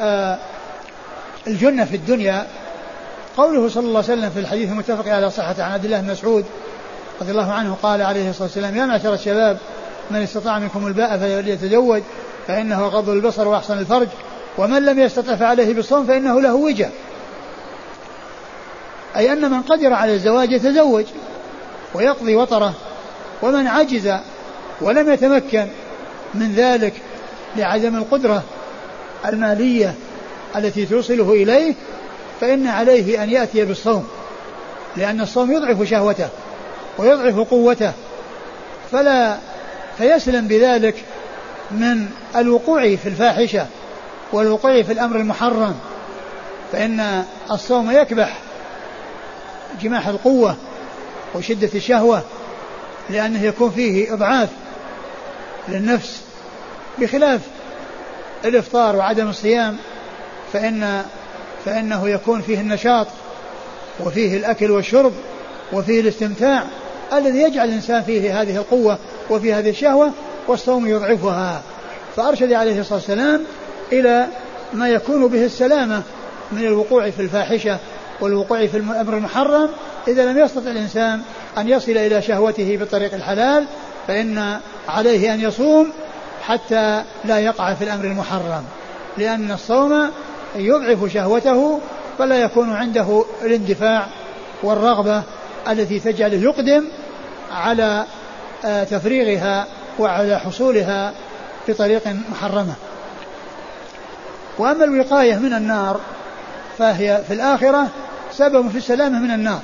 [0.00, 0.38] آه
[1.46, 2.46] الجنة في الدنيا.
[3.36, 6.44] قوله صلى الله عليه وسلم في الحديث المتفق على صحته عن عبد الله بن مسعود
[7.20, 9.58] رضي الله عنه قال عليه الصلاة والسلام يا معشر الشباب
[10.10, 12.02] من استطاع منكم الباء فليتزوج
[12.46, 14.08] فإنه غض البصر وأحسن الفرج
[14.58, 16.88] ومن لم يستطع فعليه بالصوم فإنه له وجه.
[19.16, 21.04] أي أن من قدر على الزواج يتزوج
[21.94, 22.74] ويقضي وطره
[23.42, 24.14] ومن عجز
[24.80, 25.66] ولم يتمكن
[26.34, 26.94] من ذلك
[27.56, 28.42] لعدم القدرة
[29.26, 29.94] المالية
[30.56, 31.74] التي توصله إليه
[32.40, 34.08] فإن عليه أن يأتي بالصوم
[34.96, 36.28] لأن الصوم يضعف شهوته
[36.98, 37.92] ويضعف قوته
[38.92, 39.38] فلا
[40.02, 40.94] فيسلم بذلك
[41.70, 43.66] من الوقوع في الفاحشة
[44.32, 45.74] والوقوع في الأمر المحرم
[46.72, 48.38] فإن الصوم يكبح
[49.82, 50.56] جماح القوة
[51.34, 52.22] وشدة الشهوة
[53.10, 54.48] لأنه يكون فيه إضعاف
[55.68, 56.22] للنفس
[56.98, 57.40] بخلاف
[58.44, 59.76] الإفطار وعدم الصيام
[60.52, 61.04] فإن
[61.64, 63.06] فإنه يكون فيه النشاط
[64.00, 65.12] وفيه الأكل والشرب
[65.72, 66.64] وفيه الاستمتاع
[67.18, 68.98] الذي يجعل الإنسان فيه هذه القوة
[69.30, 70.10] وفي هذه الشهوة
[70.48, 71.62] والصوم يضعفها.
[72.16, 73.44] فأرشد عليه الصلاة والسلام
[73.92, 74.26] إلى
[74.72, 76.02] ما يكون به السلامة
[76.52, 77.78] من الوقوع في الفاحشة
[78.20, 79.68] والوقوع في الأمر المحرم.
[80.08, 81.20] إذا لم يستطع الإنسان
[81.58, 83.64] أن يصل إلى شهوته بالطريق الحلال
[84.08, 85.92] فإن عليه أن يصوم
[86.42, 88.64] حتى لا يقع في الأمر المحرم.
[89.18, 90.10] لأن الصوم
[90.56, 91.80] يضعف شهوته
[92.18, 94.06] فلا يكون عنده الاندفاع
[94.62, 95.22] والرغبة
[95.70, 96.84] التي تجعله يقدم
[97.52, 98.04] على
[98.64, 99.66] آه، تفريغها
[99.98, 101.12] وعلى حصولها
[101.68, 102.74] بطريق محرمة.
[104.58, 106.00] وأما الوقاية من النار
[106.78, 107.86] فهي في الآخرة
[108.32, 109.60] سبب في السلامة من النار.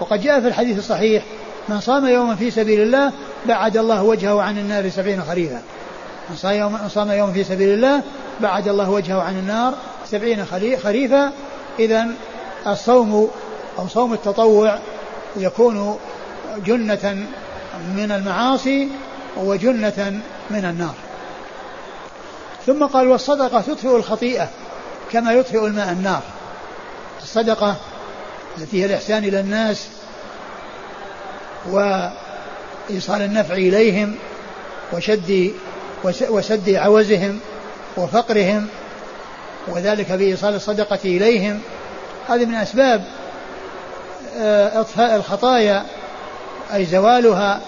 [0.00, 1.22] وقد جاء في الحديث الصحيح
[1.68, 3.12] من صام يوما في سبيل الله
[3.46, 5.62] بعد الله وجهه عن النار سبعين خريفا.
[6.30, 8.02] من صام يوما صام في سبيل الله
[8.40, 9.74] بعد الله وجهه عن النار
[10.10, 10.44] سبعين
[10.82, 11.32] خريفا.
[11.78, 12.06] إذا
[12.66, 13.30] الصوم
[13.78, 14.78] أو صوم التطوع
[15.36, 15.98] يكون
[16.58, 17.26] جنة
[17.96, 18.88] من المعاصي
[19.36, 20.94] وجنة من النار.
[22.66, 24.48] ثم قال والصدقة تطفئ الخطيئة
[25.12, 26.22] كما يطفئ الماء النار.
[27.22, 27.76] الصدقة
[28.58, 29.88] التي هي الإحسان إلى الناس
[31.66, 34.14] وإيصال النفع إليهم
[34.92, 35.52] وشد
[36.04, 37.38] وسد عوزهم
[37.96, 38.66] وفقرهم
[39.68, 41.60] وذلك بإيصال الصدقة إليهم.
[42.28, 43.04] هذه من أسباب
[44.36, 45.86] آه، إطفاء الخطايا
[46.74, 47.60] أي زوالها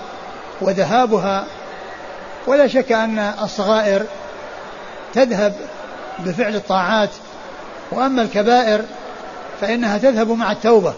[0.61, 1.47] وذهابها.
[2.47, 4.05] ولا شك أن الصغائر
[5.15, 5.55] تذهب
[6.19, 7.11] بفعل الطاعات.
[7.91, 8.85] وأما الكبائر
[9.61, 10.95] فإنها تذهب مع التوبة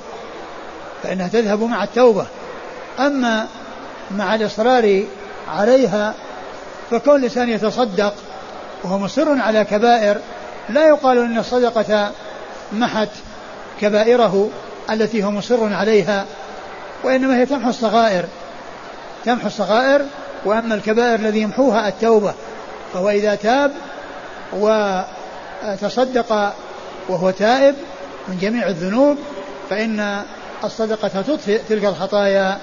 [1.03, 2.27] فإنها تذهب مع التوبة.
[2.99, 3.47] أما
[4.11, 5.05] مع الإصرار
[5.49, 6.15] عليها
[6.91, 8.15] فكون الإنسان يتصدق
[8.85, 10.19] وهو مصر على كبائر
[10.69, 12.11] لا يقال أن الصدقة
[12.73, 13.09] محت
[13.81, 14.51] كبائره
[14.91, 16.25] التي هو مصر عليها.
[17.05, 18.25] وإنما هي تمحو الصغائر.
[19.25, 20.05] تمحو الصغائر
[20.45, 22.35] وأما الكبائر الذي يمحوها التوبة
[22.93, 23.73] فهو إذا تاب
[24.53, 26.53] وتصدق
[27.09, 27.75] وهو تائب
[28.29, 29.17] من جميع الذنوب
[29.71, 30.23] فإن
[30.65, 32.59] الصدقة تطفئ تلك الخطايا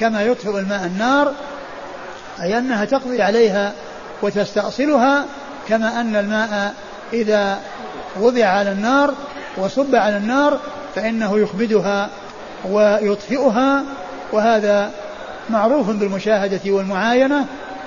[0.00, 1.32] كما يطفئ الماء النار
[2.42, 3.72] أي أنها تقضي عليها
[4.22, 5.24] وتستأصلها
[5.68, 6.74] كما أن الماء
[7.12, 7.58] إذا
[8.20, 9.14] وضع على النار
[9.56, 10.60] وصب على النار
[10.94, 12.08] فإنه يخبدها
[12.64, 13.84] ويطفئها
[14.32, 14.90] وهذا
[15.50, 17.46] معروف بالمشاهدة والمعاينة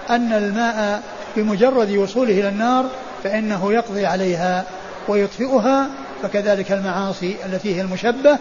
[0.10, 1.02] أن الماء
[1.36, 2.86] بمجرد وصوله إلى النار
[3.24, 4.64] فإنه يقضي عليها
[5.08, 5.88] ويطفئها
[6.24, 8.38] فكذلك المعاصي التي هي المشبه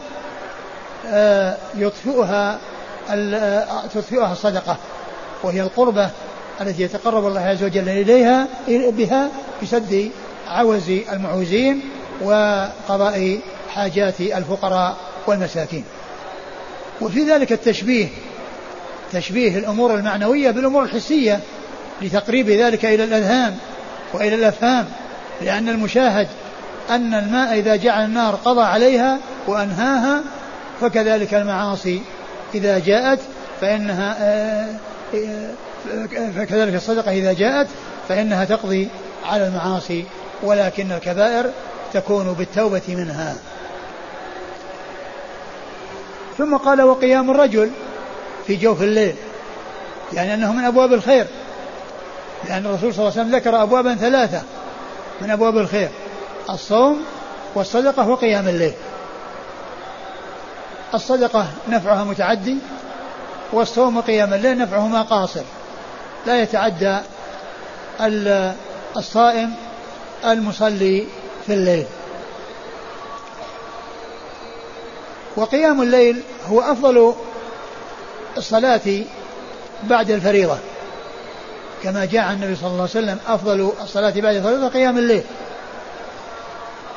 [1.07, 2.59] آه، يطفئها
[3.11, 4.77] آه، تطفئها الصدقة
[5.43, 6.11] وهي القربة
[6.61, 9.29] التي يتقرب الله عز وجل إليها بها
[9.62, 10.11] بسد
[10.49, 11.81] عوز المعوزين
[12.23, 13.41] وقضاء
[13.75, 15.85] حاجات الفقراء والمساكين.
[17.00, 18.08] وفي ذلك التشبيه
[19.12, 21.40] تشبيه الأمور المعنوية بالأمور الحسية
[22.02, 23.56] لتقريب ذلك إلى الأذهان
[24.12, 24.87] وإلى الأفهام
[25.40, 26.28] لأن المشاهد
[26.90, 30.22] أن الماء إذا جعل النار قضى عليها وأنهاها
[30.80, 32.02] فكذلك المعاصي
[32.54, 33.20] إذا جاءت
[33.61, 34.66] فإنها آه،
[35.14, 37.66] آه، فكذلك الصدقة إذا جاءت
[38.08, 38.88] فإنها تقضي
[39.24, 40.04] على المعاصي
[40.42, 41.50] ولكن الكبائر
[41.92, 43.37] تكون بالتوبة منها.
[46.38, 47.70] ثم قال وقيام الرجل
[48.46, 49.14] في جوف الليل
[50.12, 51.27] يعني أنه من أبواب الخير
[52.48, 54.42] لأن الرسول صلى الله عليه وسلم ذكر أبوابا ثلاثة
[55.20, 55.88] من أبواب الخير
[56.51, 57.05] الصوم
[57.55, 58.72] والصدقة وقيام الليل.
[60.94, 62.57] الصدقة نفعها متعدي
[63.53, 65.42] والصوم وقيام الليل نفعهما قاصر.
[66.27, 66.98] لا يتعدى
[68.96, 69.55] الصائم
[70.24, 71.07] المصلي
[71.46, 71.87] في الليل.
[75.38, 77.14] وقيام الليل هو أفضل
[78.37, 78.81] الصلاة
[79.83, 80.59] بعد الفريضة.
[81.83, 85.22] كما جاء عن النبي صلى الله عليه وسلم أفضل الصلاة بعد الفريضة قيام الليل.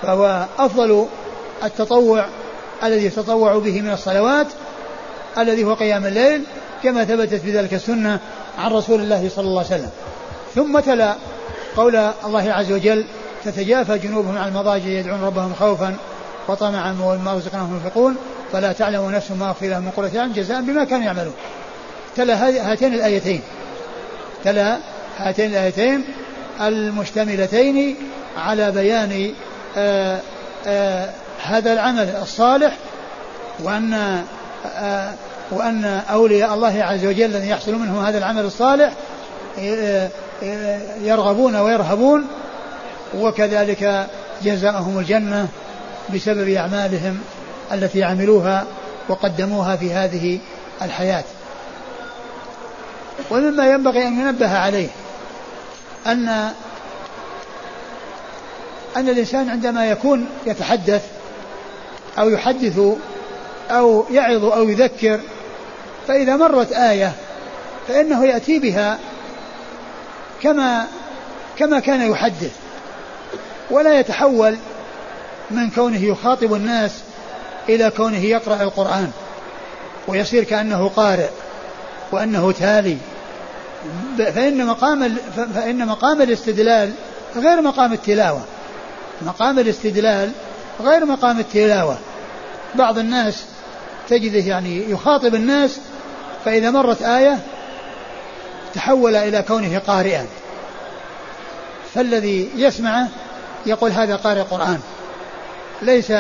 [0.01, 1.07] فهو أفضل
[1.63, 2.25] التطوع
[2.83, 4.47] الذي يتطوع به من الصلوات
[5.37, 6.43] الذي هو قيام الليل
[6.83, 8.19] كما ثبتت بذلك السنة
[8.57, 9.91] عن رسول الله صلى الله عليه وسلم.
[10.55, 11.15] ثم تلا
[11.77, 13.05] قول الله عز وجل
[13.45, 15.95] تتجافى جنوبهم عن المضاجع يدعون ربهم خوفا
[16.47, 18.15] وطمعا ومما رزقناهم ينفقون
[18.53, 21.33] فلا تعلم نفس ما أخفي لهم من قرة أعين جزاء بما كانوا يعملون.
[22.15, 23.41] تلا هاتين الآيتين.
[24.43, 24.77] تلا
[25.17, 26.03] هاتين الآيتين
[26.61, 27.95] المشتملتين
[28.37, 29.33] على بيان
[29.77, 30.19] آآ
[30.67, 31.09] آآ
[31.43, 32.77] هذا العمل الصالح
[33.59, 33.93] وأن
[34.65, 35.13] آآ
[35.51, 38.93] وأن أولياء الله عز وجل الذي يحصل منهم هذا العمل الصالح
[41.01, 42.27] يرغبون ويرهبون
[43.17, 44.07] وكذلك
[44.43, 45.47] جزاءهم الجنة.
[46.13, 47.21] بسبب أعمالهم
[47.71, 48.65] التي عملوها
[49.09, 50.39] وقدموها في هذه
[50.81, 51.23] الحياة.
[53.31, 54.87] ومما ينبغي أن ينبه عليه
[56.07, 56.27] أن
[58.97, 61.05] أن الإنسان عندما يكون يتحدث
[62.19, 62.79] أو يحدث
[63.71, 65.19] أو يعظ أو يذكر
[66.07, 67.11] فإذا مرت آية
[67.87, 68.99] فإنه يأتي بها
[70.41, 70.87] كما
[71.57, 72.51] كما كان يحدث
[73.71, 74.57] ولا يتحول
[75.53, 76.91] من كونه يخاطب الناس
[77.69, 79.11] إلى كونه يقرأ القرآن
[80.07, 81.29] ويصير كأنه قارئ
[82.11, 82.97] وأنه تالي.
[84.17, 85.17] فإن مقام
[85.55, 86.91] فإن مقام الاستدلال
[87.35, 88.41] غير مقام التلاوة.
[89.21, 90.31] مقام الاستدلال
[90.81, 91.97] غير مقام التلاوة.
[92.75, 93.43] بعض الناس
[94.09, 95.79] تجده يعني يخاطب الناس
[96.45, 97.39] فإذا مرت آية
[98.73, 100.25] تحول إلى كونه قارئا.
[101.95, 103.07] فالذي يسمعه
[103.65, 104.79] يقول هذا قارئ قرآن
[105.81, 106.13] ليس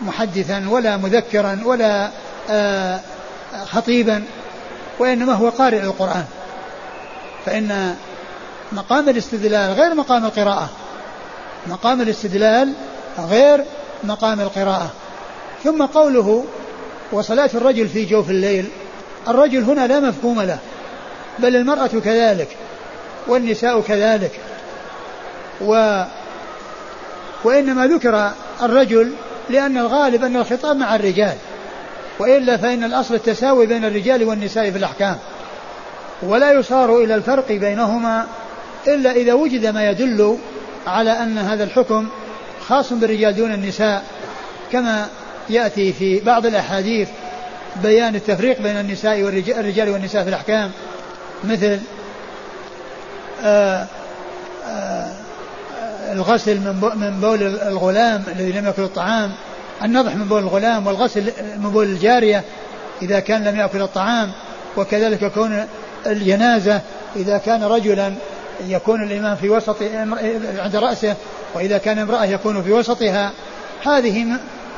[0.00, 2.10] محدثا ولا مذكرا ولا
[2.50, 3.00] آه،
[3.64, 4.24] خطيبا
[4.98, 6.24] وإنما هو قارئ القرآن.
[7.46, 7.96] فإن
[8.72, 10.68] مقام الاستدلال غير مقام القراءة.
[11.66, 12.72] مقام الاستدلال
[13.18, 13.64] غير
[14.04, 14.90] مقام القراءة.
[15.64, 16.44] ثم قوله
[17.12, 18.68] وصلاة الرجل في جوف الليل
[19.28, 20.58] الرجل هنا لا مفهوم له
[21.38, 22.48] بل المرأة كذلك
[23.28, 24.40] والنساء كذلك
[25.60, 26.02] و
[27.44, 29.12] وإنما ذكر الرجل
[29.50, 31.34] لأن الغالب أن الخطاب مع الرجال.
[32.18, 35.16] وإلا فإن الأصل التساوي بين الرجال والنساء في الأحكام.
[36.22, 38.26] ولا يصار إلى الفرق بينهما
[38.86, 40.38] إلا إذا وجد ما يدل
[40.86, 42.08] على أن هذا الحكم
[42.68, 44.04] خاص بالرجال دون النساء.
[44.72, 45.08] كما
[45.50, 47.08] يأتي في بعض الأحاديث
[47.82, 50.70] بيان التفريق بين النساء والرجال والنساء في الأحكام.
[51.44, 51.78] مثل
[53.42, 53.86] آآ
[54.66, 55.05] آآ
[56.12, 56.60] الغسل
[56.96, 59.32] من بول الغلام الذي لم يأكل الطعام
[59.84, 62.44] النضح من بول الغلام والغسل من بول الجارية
[63.02, 64.32] إذا كان لم يأكل الطعام
[64.76, 65.66] وكذلك كون
[66.06, 66.80] الجنازة
[67.16, 68.12] إذا كان رجلا
[68.68, 69.76] يكون الإمام في وسط
[70.58, 71.14] عند رأسه
[71.54, 73.32] وإذا كان امرأة يكون في وسطها.
[73.84, 74.24] هذه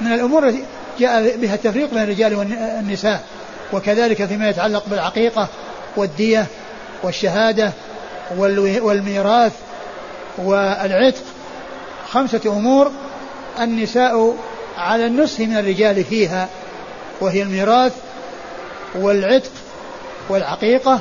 [0.00, 0.64] من الأمور التي
[1.00, 3.24] جاء بها التفريق بين الرجال والنساء.
[3.72, 5.48] وكذلك فيما يتعلق بالعقيقة
[5.96, 6.46] والدية
[7.02, 7.72] والشهادة
[8.36, 9.52] والميراث
[10.38, 11.22] والعتق
[12.08, 12.92] خمسة أمور
[13.60, 14.36] النساء
[14.78, 16.48] على النصف من الرجال فيها
[17.20, 17.92] وهي الميراث
[18.94, 19.50] والعتق
[20.28, 21.00] والعقيقة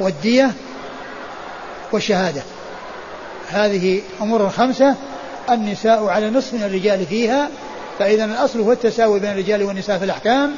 [0.00, 0.50] والدية
[1.92, 2.42] والشهادة.
[3.48, 4.94] هذه أمور خمسة
[5.50, 7.48] النساء على نصف من الرجال فيها
[7.98, 10.54] فإذا الأصل هو التساوي بين الرجال والنساء في الأحكام.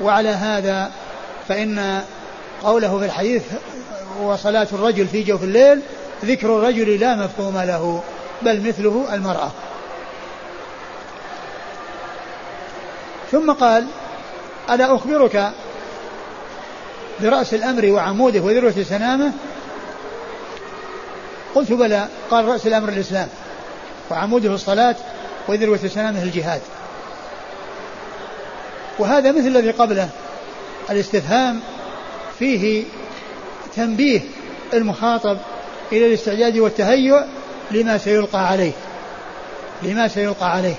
[0.00, 0.90] وعلى هذا
[1.48, 2.02] فإن
[2.64, 3.42] قوله في الحديث
[4.22, 5.80] وصلاة الرجل في جوف الليل
[6.24, 8.02] ذكر الرجل لا مفهوم له
[8.42, 9.50] بل مثله المرأة.
[13.32, 13.86] ثم قال
[14.70, 15.52] ألا أخبرك
[17.20, 19.32] برأس الأمر وعموده وذروة سنامه؟
[21.54, 22.08] قلت بلى.
[22.30, 23.28] قال رأس الأمر الإسلام
[24.10, 24.96] وعموده الصلاة
[25.48, 26.60] وذروة سنامه الجهاد.
[28.98, 30.08] وهذا مثل الذي قبله
[30.90, 31.60] الاستفهام
[32.38, 32.84] فيه
[33.76, 34.20] تنبيه
[34.74, 35.38] المخاطب
[35.92, 37.20] إلى الاستعداد والتهيؤ
[37.70, 38.72] لما سيلقى عليه
[39.82, 40.74] لما سيلقى عليه.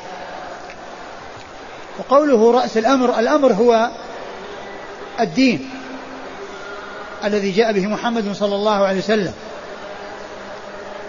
[1.99, 3.89] وقوله رأس الأمر الأمر هو
[5.19, 5.69] الدين
[7.23, 9.33] الذي جاء به محمد صلى الله عليه وسلم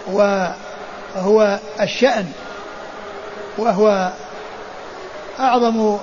[0.07, 2.31] وهو الشأن
[3.57, 4.11] وهو
[5.39, 5.97] أعظم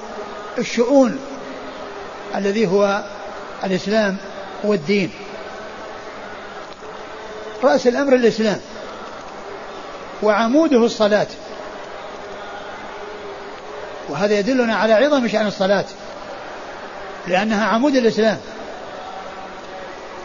[0.59, 1.19] الشؤون
[2.35, 3.03] الذي هو
[3.65, 4.17] الإسلام
[4.65, 5.11] والدين.
[7.63, 8.61] رأس الأمر الإسلام
[10.23, 11.27] وعموده الصلاة.
[14.09, 15.85] وهذا يدلنا على عظم شأن الصلاة
[17.27, 18.39] لأنها عمود الإسلام.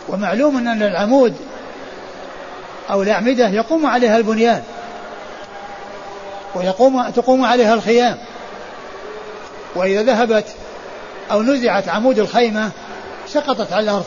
[0.10, 1.36] ومعلوم أن العمود
[2.90, 4.64] أو الأعمدة يقوم عليها البنيان
[6.56, 8.18] ويقوم تقوم عليها الخيام.
[9.76, 10.46] وإذا ذهبت
[11.32, 12.72] أو نزعت عمود الخيمة
[13.28, 14.06] سقطت على الأرض.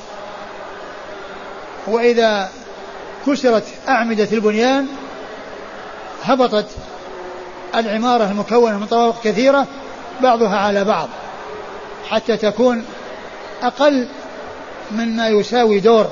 [1.87, 2.51] وإذا
[3.27, 4.87] كسرت أعمدة البنيان
[6.25, 6.67] هبطت
[7.75, 9.67] العمارة المكونة من طوابق كثيرة
[10.23, 11.09] بعضها على بعض
[12.09, 12.85] حتى تكون
[13.63, 14.09] أقل
[14.91, 16.11] مما يساوي دور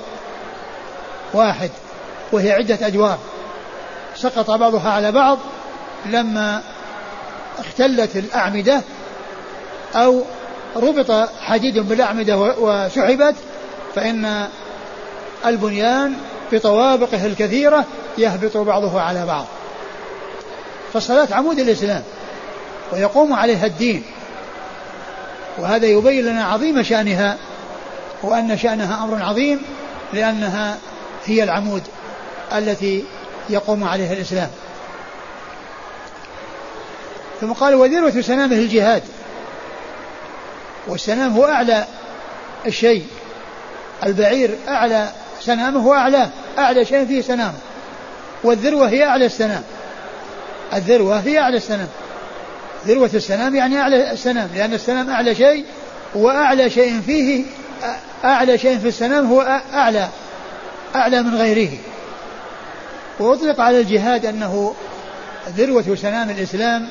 [1.33, 1.71] واحد
[2.33, 3.19] وهي عدة أدوار.
[4.17, 5.39] سقط بعضها على بعض
[6.07, 6.63] لما
[7.59, 8.81] اختلت الأعمدة
[9.95, 10.23] أو
[10.77, 13.35] ربط حديد بالأعمدة وسحبت
[13.95, 14.49] فإن
[15.47, 16.15] البنيان
[16.53, 17.85] بطوابقه الكثيرة
[18.19, 19.47] يهبط بعضه على بعض.
[20.93, 22.03] فالصلاة عمود الإسلام
[22.93, 24.03] ويقوم عليها الدين
[25.59, 27.37] وهذا يبين لنا عظيم شأنها
[28.23, 29.63] وأن شأنها أمر عظيم
[30.13, 30.79] لأنها
[31.27, 31.83] هي العمود
[32.53, 33.05] التي
[33.51, 34.51] يقوم عليها الإسلام.
[37.41, 39.03] ثم قال وذروة سنامه الجهاد
[40.87, 41.85] والسنام هو أعلى
[42.67, 43.07] الشيء
[44.05, 45.09] البعير أعلى
[45.49, 46.29] سنامه هو أعلى
[46.59, 47.55] أعلى شيء فيه سنام
[48.45, 49.63] والذروة هي أعلى السنام.
[50.75, 51.89] الذروة هي أعلى السنام.
[52.87, 55.65] ذروة السنام يعني أعلى السنام لأن السنام أعلى شيء
[56.15, 57.45] وأعلى شيء فيه
[58.25, 60.09] أعلى شيء في السنام هو أعلى
[60.95, 61.71] أعلى من غيره.
[63.19, 64.75] وأطلق على الجهاد أنه
[65.57, 66.89] ذروة سنام الإسلام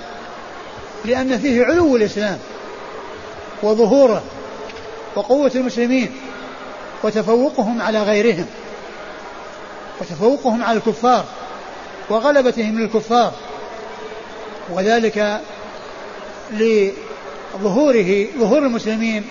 [1.06, 2.38] لأن فيه علو الإسلام
[3.64, 4.24] وظهوره
[5.16, 6.12] وقوة المسلمين.
[7.04, 8.46] وتفوقهم على غيرهم.
[10.02, 11.26] وتفوقهم على الكفار.
[12.10, 13.34] وغلبتهم للكفار.
[14.70, 15.42] وذلك
[16.52, 19.28] لظهوره ظهور المسلمين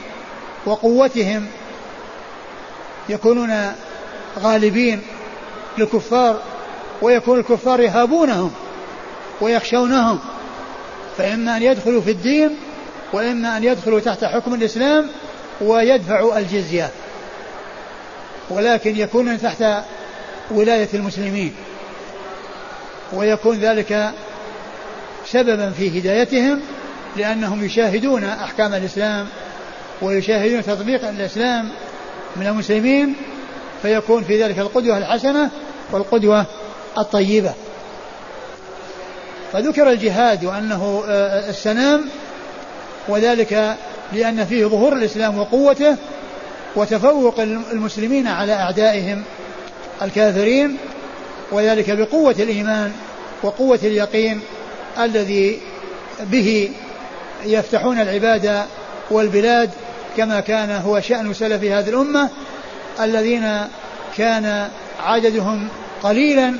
[0.66, 1.46] وقوتهم.
[3.08, 3.72] يكونون
[4.38, 5.02] غالبين
[5.78, 6.40] للكفار
[7.02, 8.52] ويكون الكفار يهابونهم
[9.40, 10.18] ويخشونهم.
[11.18, 12.56] فإما أن يدخلوا في الدين
[13.12, 15.06] وإما أن يدخلوا تحت حكم الإسلام
[15.60, 16.90] ويدفعوا الجزية.
[18.50, 19.64] ولكن يكون تحت
[20.50, 21.54] ولاية المسلمين.
[23.12, 24.10] ويكون ذلك
[25.26, 26.60] سببا في هدايتهم
[27.16, 29.26] لأنهم يشاهدون أحكام الإسلام
[30.02, 31.68] ويشاهدون تطبيق الإسلام
[32.36, 33.14] من المسلمين
[33.82, 35.50] فيكون في ذلك القدوة الحسنة
[35.92, 36.46] والقدوة
[36.98, 37.54] الطيبة.
[39.52, 42.04] فذكر الجهاد وأنه آه، السنام
[43.08, 43.76] وذلك
[44.12, 45.96] لأن فيه ظهور الإسلام وقوته
[46.76, 47.40] وتفوق
[47.72, 49.22] المسلمين على أعدائهم
[50.02, 50.76] الكافرين
[51.52, 52.92] وذلك بقوة الإيمان
[53.42, 54.40] وقوة اليقين
[54.98, 55.60] الذي
[56.20, 56.70] به
[57.44, 58.62] يفتحون العباد
[59.10, 59.70] والبلاد
[60.16, 62.28] كما كان هو شأن سلف هذه الأمة
[63.00, 63.60] الذين
[64.16, 64.68] كان
[65.00, 65.68] عددهم
[66.02, 66.54] قليلا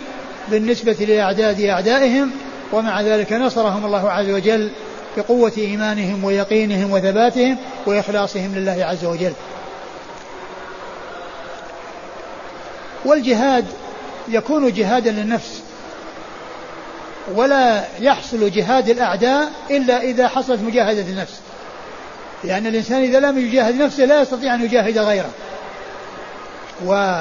[0.48, 2.30] بالنسبة لأعداد أعدائهم
[2.72, 4.70] ومع ذلك نصرهم الله عز وجل
[5.16, 7.56] بقوة إيمانهم ويقينهم وثباتهم
[7.86, 9.32] وإخلاصهم لله عز وجل.
[13.06, 13.64] والجهاد
[14.28, 15.62] يكون جهادا للنفس
[17.34, 21.40] ولا يحصل جهاد الأعداء إلا إذا حصلت مجاهدة النفس.
[22.44, 25.30] لأن الإنسان إذا لم يجاهد نفسه لا يستطيع أن يجاهد غيره.
[26.86, 27.20] و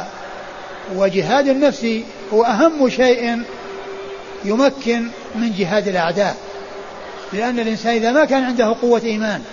[0.95, 1.87] وجهاد النفس
[2.33, 3.43] هو أهم شيء
[4.45, 6.35] يمكن من جهاد الأعداء.
[7.33, 9.43] لأن الإنسان إذا ما كان عنده قوة إيمان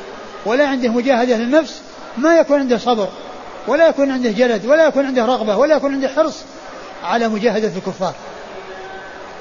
[0.46, 1.80] ولا عنده مجاهدة للنفس
[2.18, 3.08] ما يكون عنده صبر.
[3.66, 6.36] ولا يكون عنده جلد ولا يكون عنده رغبة ولا يكون عنده حرص
[7.04, 8.14] على مجاهدة الكفار.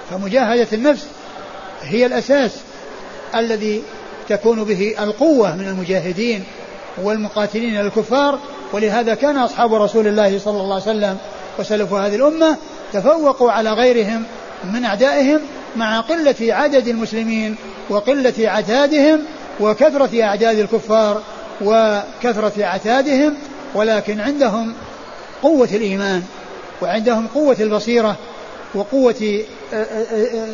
[0.10, 1.06] فمجاهدة النفس
[1.82, 2.52] هي الأساس
[3.36, 3.84] الذي
[4.30, 6.44] تكون به القوة من المجاهدين
[7.04, 8.40] والمقاتلين للكفار
[8.74, 11.18] ولهذا كان أصحاب رسول الله صلى الله عليه وسلم
[11.60, 12.58] وسلف هذه الأمة
[12.94, 14.24] تفوقوا على غيرهم
[14.74, 15.40] من أعدائهم
[15.76, 17.56] مع قلة عدد المسلمين
[17.90, 19.20] وقلة عتادهم
[19.60, 21.22] وكثرة أعداد الكفار
[21.62, 23.36] وكثرة عتادهم
[23.76, 24.74] ولكن عندهم
[25.44, 26.24] قوة الإيمان
[26.82, 28.18] وعندهم قوة البصيرة
[28.76, 29.44] وقوة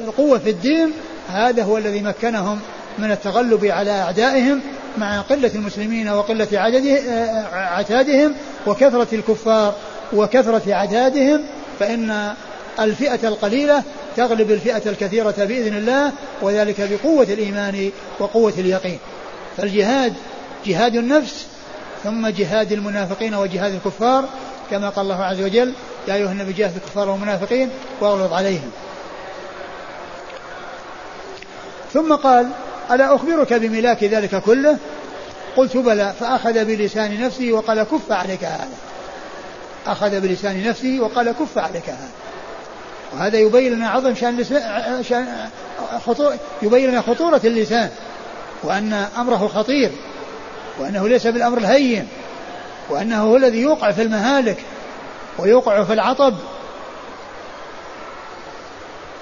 [0.07, 0.91] القوة في الدين
[1.29, 2.59] هذا هو الذي مكنهم
[2.97, 4.61] من التغلب على أعدائهم
[4.97, 7.03] مع قلة المسلمين وقلة عدد
[7.53, 8.33] عتادهم
[8.67, 9.75] وكثرة الكفار
[10.13, 11.43] وكثرة عدادهم
[11.79, 12.33] فإن
[12.79, 13.83] الفئة القليلة
[14.17, 16.11] تغلب الفئة الكثيرة بإذن الله
[16.41, 18.99] وذلك بقوة الإيمان وقوة اليقين.
[19.57, 20.13] فالجهاد
[20.65, 21.45] جهاد النفس
[22.03, 24.25] ثم جهاد المنافقين وجهاد الكفار
[24.71, 25.73] كما قال الله عز وجل
[26.07, 27.69] يا أيها النبي جاهد الكفار والمنافقين
[27.99, 28.71] واغلظ عليهم.
[31.93, 32.49] ثم قال
[32.91, 34.77] ألا أخبرك بملاك ذلك كله؟
[35.57, 36.13] قلت بلى.
[36.19, 38.77] فأخذ بلسان نفسه وقال كف عليك هذا.
[39.87, 42.09] أخذ بلسان نفسه وقال كف عليك هذا.
[43.13, 44.43] وهذا يبين لنا عظم شأن
[45.09, 45.49] شأن
[46.05, 47.89] خطور يبين لنا خطورة اللسان
[48.63, 49.91] وأن أمره خطير.
[50.79, 52.07] وأنه ليس بالأمر الهين
[52.89, 54.57] وأنه هو الذي يوقع في المهالك
[55.37, 56.33] ويوقع في العطب.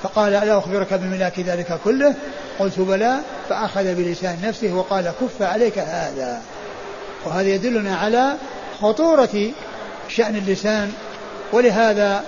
[0.04, 2.16] فقال ألا أخبرك بملاك ذلك كله؟
[2.60, 3.18] قلت بلى.
[3.50, 6.42] فأخذ بلسان نفسه وقال كف عليك هذا.
[7.26, 8.34] وهذا يدلنا على
[8.82, 9.52] خطورة
[10.10, 10.94] شأن اللسان.
[11.54, 12.24] ولهذا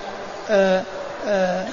[0.50, 0.84] آآ
[1.28, 1.66] آآ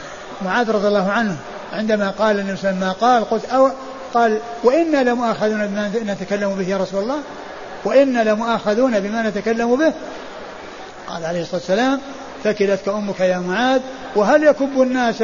[0.42, 1.36] معاذ رضي الله عنه
[1.72, 3.70] عندما قال النبي صلى الله عليه وسلم ما قال؟ قلت أو
[4.14, 7.18] قال وإنا لمؤاخذون بما نتكلم به يا رسول الله
[7.84, 9.92] وإنا لمؤاخذون بما نتكلم به.
[11.08, 12.00] قال عليه الصلاة والسلام
[12.44, 13.80] ثكلتك أمك يا معاذ
[14.16, 15.22] وهل يكب الناس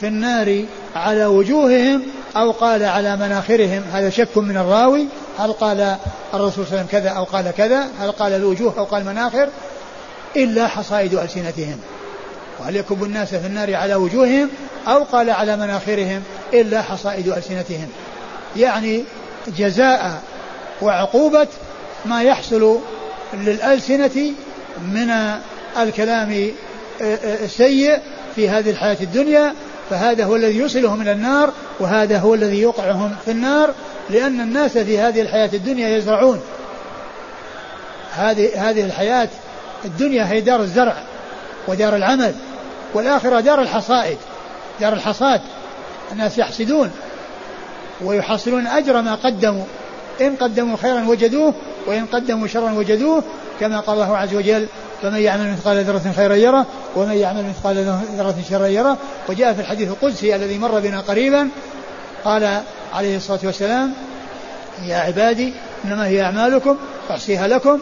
[0.00, 0.64] في النار
[0.96, 2.02] على وجوههم
[2.36, 5.06] أو قال على مناخرهم؟ هذا شك من الراوي.
[5.38, 5.96] هل قال
[6.34, 9.48] الرسول صلى الله عليه وسلم كذا أو قال كذا؟ هل قال الوجوه أو قال مناخر؟
[10.36, 11.80] إلا حصائد ألسنتهم.
[12.60, 14.48] وهل يكب الناس في النار على وجوههم
[14.88, 16.22] أو قال على مناخرهم؟
[16.52, 17.88] إلا حصائد ألسنتهم.
[18.56, 19.04] يعني
[19.58, 20.22] جزاء
[20.82, 21.46] وعقوبة
[22.04, 22.78] ما يحصل
[23.34, 24.32] للألسنة
[24.92, 25.10] من
[25.78, 26.50] الكلام
[27.44, 27.98] السيء
[28.34, 29.54] في هذه الحياة الدنيا.
[29.90, 33.74] فهذا هو الذي يوصلهم إلى النار وهذا هو الذي يوقعهم في النار
[34.10, 36.40] لأن الناس في هذه الحياة الدنيا يزرعون.
[38.12, 39.28] هذه هذه الحياة
[39.84, 40.96] الدنيا هي دار الزرع
[41.68, 42.34] ودار العمل
[42.94, 44.18] والآخرة دار الحصائد
[44.80, 45.40] دار الحصاد.
[46.12, 46.90] الناس يحصدون.
[48.00, 49.64] ويحصلون أجر ما قدموا.
[50.20, 51.54] إن قدموا خيرا وجدوه
[51.86, 53.22] وإن قدموا شرا وجدوه
[53.60, 54.66] كما قال الله عز وجل
[55.02, 56.66] فمن يعمل مثقال ذرة خيرا يره
[56.96, 58.98] ومن يعمل مثقال ذرة شرا يره.
[59.28, 61.48] وجاء في الحديث القدسي الذي مر بنا قريبا
[62.24, 62.60] قال
[62.94, 63.92] عليه الصلاة والسلام
[64.86, 66.76] يا عبادي إنما هي أعمالكم
[67.10, 67.78] أحصيها لكم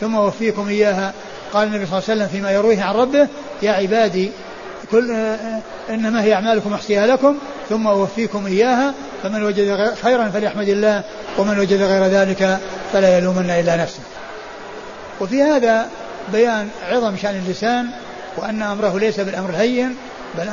[0.00, 1.12] ثم أوفيكم إياها.
[1.52, 3.28] قال النبي صلى الله عليه وسلم فيما يرويه عن ربه
[3.62, 4.30] يا عبادي
[4.90, 5.10] كل
[5.90, 7.36] إنما هي أعمالكم أحصيها لكم
[7.68, 11.04] ثم أوفيكم إياها فمن وجد خيرا فليحمد الله
[11.38, 12.58] ومن وجد غير ذلك
[12.92, 14.00] فلا يلومن إلا نفسه.
[15.20, 15.88] وفي هذا
[16.32, 17.86] بيان عظم شأن اللسان
[18.36, 19.96] وأن أمره ليس بالأمر الهين
[20.38, 20.46] بل,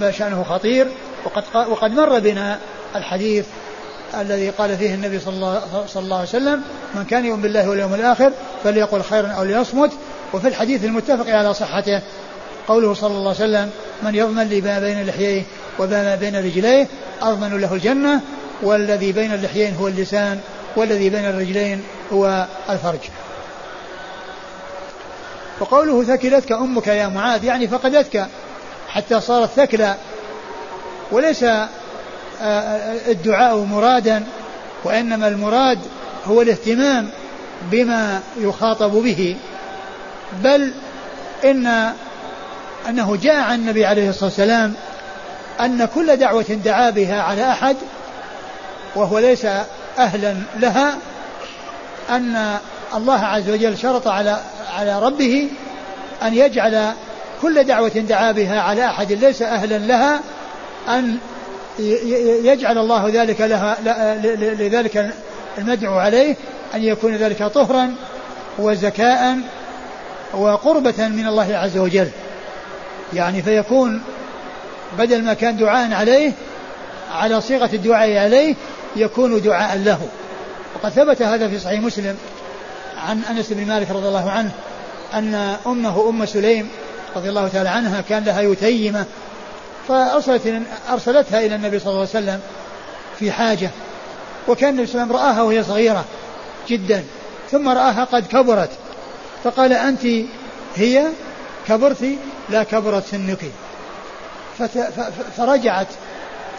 [0.00, 0.88] بل شأنه خطير.
[1.24, 2.58] وقد, وقد مر بنا
[2.96, 3.46] الحديث
[4.20, 6.62] الذي قال فيه النبي صلى الله, صلى الله عليه وسلم
[6.94, 8.32] من كان يؤمن بالله واليوم الآخر
[8.64, 9.90] فليقل خيرا أو ليصمت.
[10.32, 12.00] وفي الحديث المتفق على صحته
[12.68, 13.70] قوله صلى الله عليه وسلم
[14.02, 15.42] من يضمن لي ما بين لحييه
[15.78, 16.88] وما بين رجليه
[17.22, 18.20] أضمن له الجنة
[18.62, 20.40] والذي بين اللحيين هو اللسان
[20.76, 21.82] والذي بين الرجلين
[22.12, 23.00] هو الفرج.
[25.60, 28.26] وقوله ثكلتك أمك يا معاذ يعني فقدتك
[28.88, 29.96] حتى صارت ثكلى
[31.12, 31.68] وليس آه،
[32.40, 34.24] آه، الدعاء مرادا
[34.84, 35.78] وإنما المراد
[36.26, 37.08] هو الاهتمام
[37.70, 39.36] بما يخاطب به
[40.44, 40.72] بل
[41.44, 41.92] إن
[42.88, 44.74] أنه جاء عن النبي عليه الصلاة والسلام
[45.60, 47.76] أن كل دعوة دعا بها على أحد
[48.94, 49.46] وهو ليس
[49.98, 50.98] أهلا لها
[52.10, 52.56] أن
[52.94, 54.40] الله عز وجل شرط على
[54.78, 55.48] على ربه
[56.22, 56.92] أن يجعل
[57.42, 60.20] كل دعوة دعا بها على أحد ليس أهلا لها
[60.88, 61.18] أن
[62.44, 63.76] يجعل الله ذلك لها
[64.54, 65.10] لذلك
[65.58, 66.36] المدعو عليه
[66.74, 67.94] أن يكون ذلك طهرا
[68.58, 69.38] وزكاء
[70.34, 72.08] وقربة من الله عز وجل.
[73.14, 74.02] يعني فيكون
[74.98, 76.32] بدل ما كان دعاء عليه
[77.12, 78.54] على صيغة الدعاء عليه
[78.96, 80.08] يكون دعاء له.
[80.74, 82.16] وقد ثبت هذا في صحيح مسلم
[83.08, 84.50] عن أنس بن مالك رضي الله عنه
[85.14, 86.68] أن أمه أم سليم
[87.16, 89.04] رضي الله تعالى عنها كان لها يتيمة
[89.88, 92.40] فأرسلت أرسلتها إلى النبي صلى الله عليه وسلم
[93.18, 93.70] في حاجة.
[94.48, 96.04] وكان النبي صلى الله عليه وسلم رآها وهي صغيرة
[96.68, 97.04] جدا
[97.50, 98.70] ثم رآها قد كبرت
[99.44, 100.06] فقال أنت
[100.76, 101.06] هي؟
[101.68, 102.04] كبرت
[102.50, 103.44] لا كبرت سنك
[105.36, 105.86] فرجعت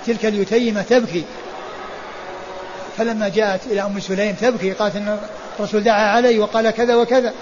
[0.07, 1.23] تلك اليتيمة تبكي.
[2.97, 5.17] فلما جاءت إلى أم سليم تبكي قالت إن
[5.59, 7.33] الرسول دعا علي وقال كذا وكذا.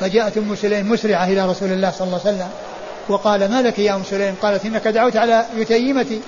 [0.00, 2.48] فجاءت أم سليم مسرعة إلى رسول الله صلى الله عليه وسلم
[3.08, 6.20] وقال ما لك يا أم سليم؟ قالت إنك دعوت على يتيمتي.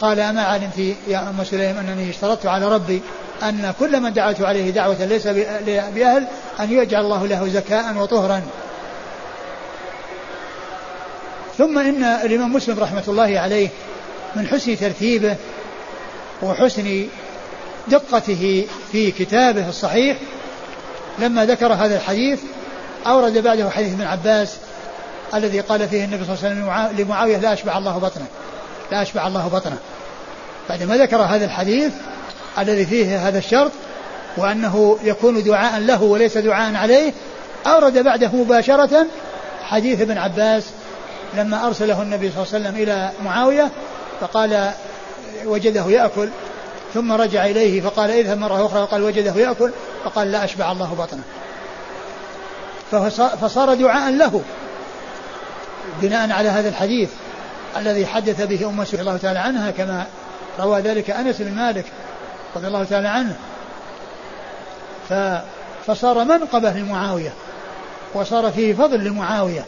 [0.00, 0.78] قال أما علمت
[1.08, 3.02] يا أم سليم أنني اشترطت على ربي
[3.42, 5.26] أن كل من دعوت عليه دعوة ليس
[5.66, 6.26] بأهل
[6.60, 8.42] أن يجعل الله له زكاء وطهرا.
[11.60, 13.68] ثم إن الإمام مسلم رحمة الله عليه
[14.36, 15.36] من حسن ترتيبه
[16.42, 17.06] وحسن
[17.88, 20.16] دقته في كتابه الصحيح
[21.18, 22.40] لما ذكر هذا الحديث
[23.06, 24.56] أورد بعده حديث ابن عباس
[25.34, 28.26] الذي قال فيه النبي صلى الله عليه وسلم لمعاوية لا أشبع الله بطنه
[28.92, 29.78] لا أشبع الله بطنه.
[30.68, 31.92] بعدما ذكر هذا الحديث
[32.58, 33.72] الذي فيه هذا الشرط
[34.36, 37.12] وأنه يكون دعاء له وليس دعاء عليه
[37.66, 39.06] أورد بعده مباشرة
[39.62, 40.64] حديث ابن عباس
[41.34, 43.70] لما أرسله النبي صلى الله عليه وسلم إلى معاوية
[44.20, 44.72] فقال
[45.44, 46.28] وجده يأكل
[46.94, 49.70] ثم رجع إليه فقال اذهب مرة أخرى وقال وجده يأكل
[50.04, 51.22] فقال لا أشبع الله بطنه.
[53.40, 54.42] فصار دعاء له
[56.02, 57.10] بناء على هذا الحديث
[57.76, 60.06] الذي حدث به أم رضي الله تعالى عنها كما
[60.60, 61.84] روى ذلك أنس بن مالك
[62.56, 63.36] رضي الله تعالى عنه.
[65.86, 67.32] فصار منقبة لمعاوية
[68.14, 69.64] وصار فيه فضل لمعاوية.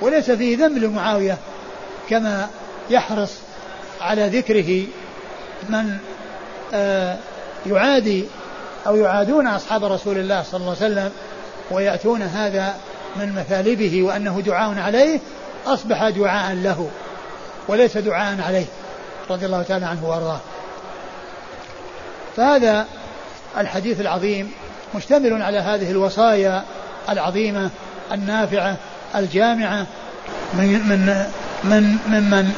[0.00, 1.38] وليس فيه ذنب لمعاوية
[2.08, 2.48] كما
[2.90, 3.30] يحرص
[4.00, 4.86] على ذكره
[5.68, 5.96] من
[6.74, 7.16] آه،
[7.66, 8.24] يعادي
[8.86, 11.12] أو يعادون أصحاب رسول الله صلى الله عليه وسلم
[11.70, 12.74] ويأتون هذا
[13.16, 15.20] من مثالبه وأنه دعاء عليه
[15.66, 16.90] أصبح دعاء له
[17.68, 18.66] وليس دعاء عليه
[19.30, 20.40] رضي الله تعالى عنه وأرضاه.
[22.36, 22.86] فهذا
[23.58, 24.52] الحديث العظيم
[24.94, 26.64] مشتمل على هذه الوصايا
[27.08, 27.70] العظيمة
[28.12, 28.76] النافعة
[29.16, 29.86] الجامعة
[30.54, 31.26] من من
[31.64, 32.52] من ممن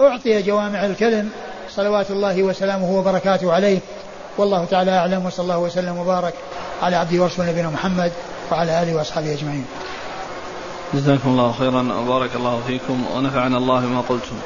[0.00, 1.30] أعطي جوامع الكلم
[1.70, 3.78] صلوات الله وسلامه وبركاته عليه.
[4.38, 6.34] والله تعالى أعلم وصلى الله وسلم وبارك
[6.82, 8.12] على عبده ورسوله نبينا محمد
[8.52, 9.64] وعلى آله وأصحابه أجمعين.
[10.94, 14.36] جزاكم الله خيرا وبارك الله فيكم ونفعنا الله بما قلتم.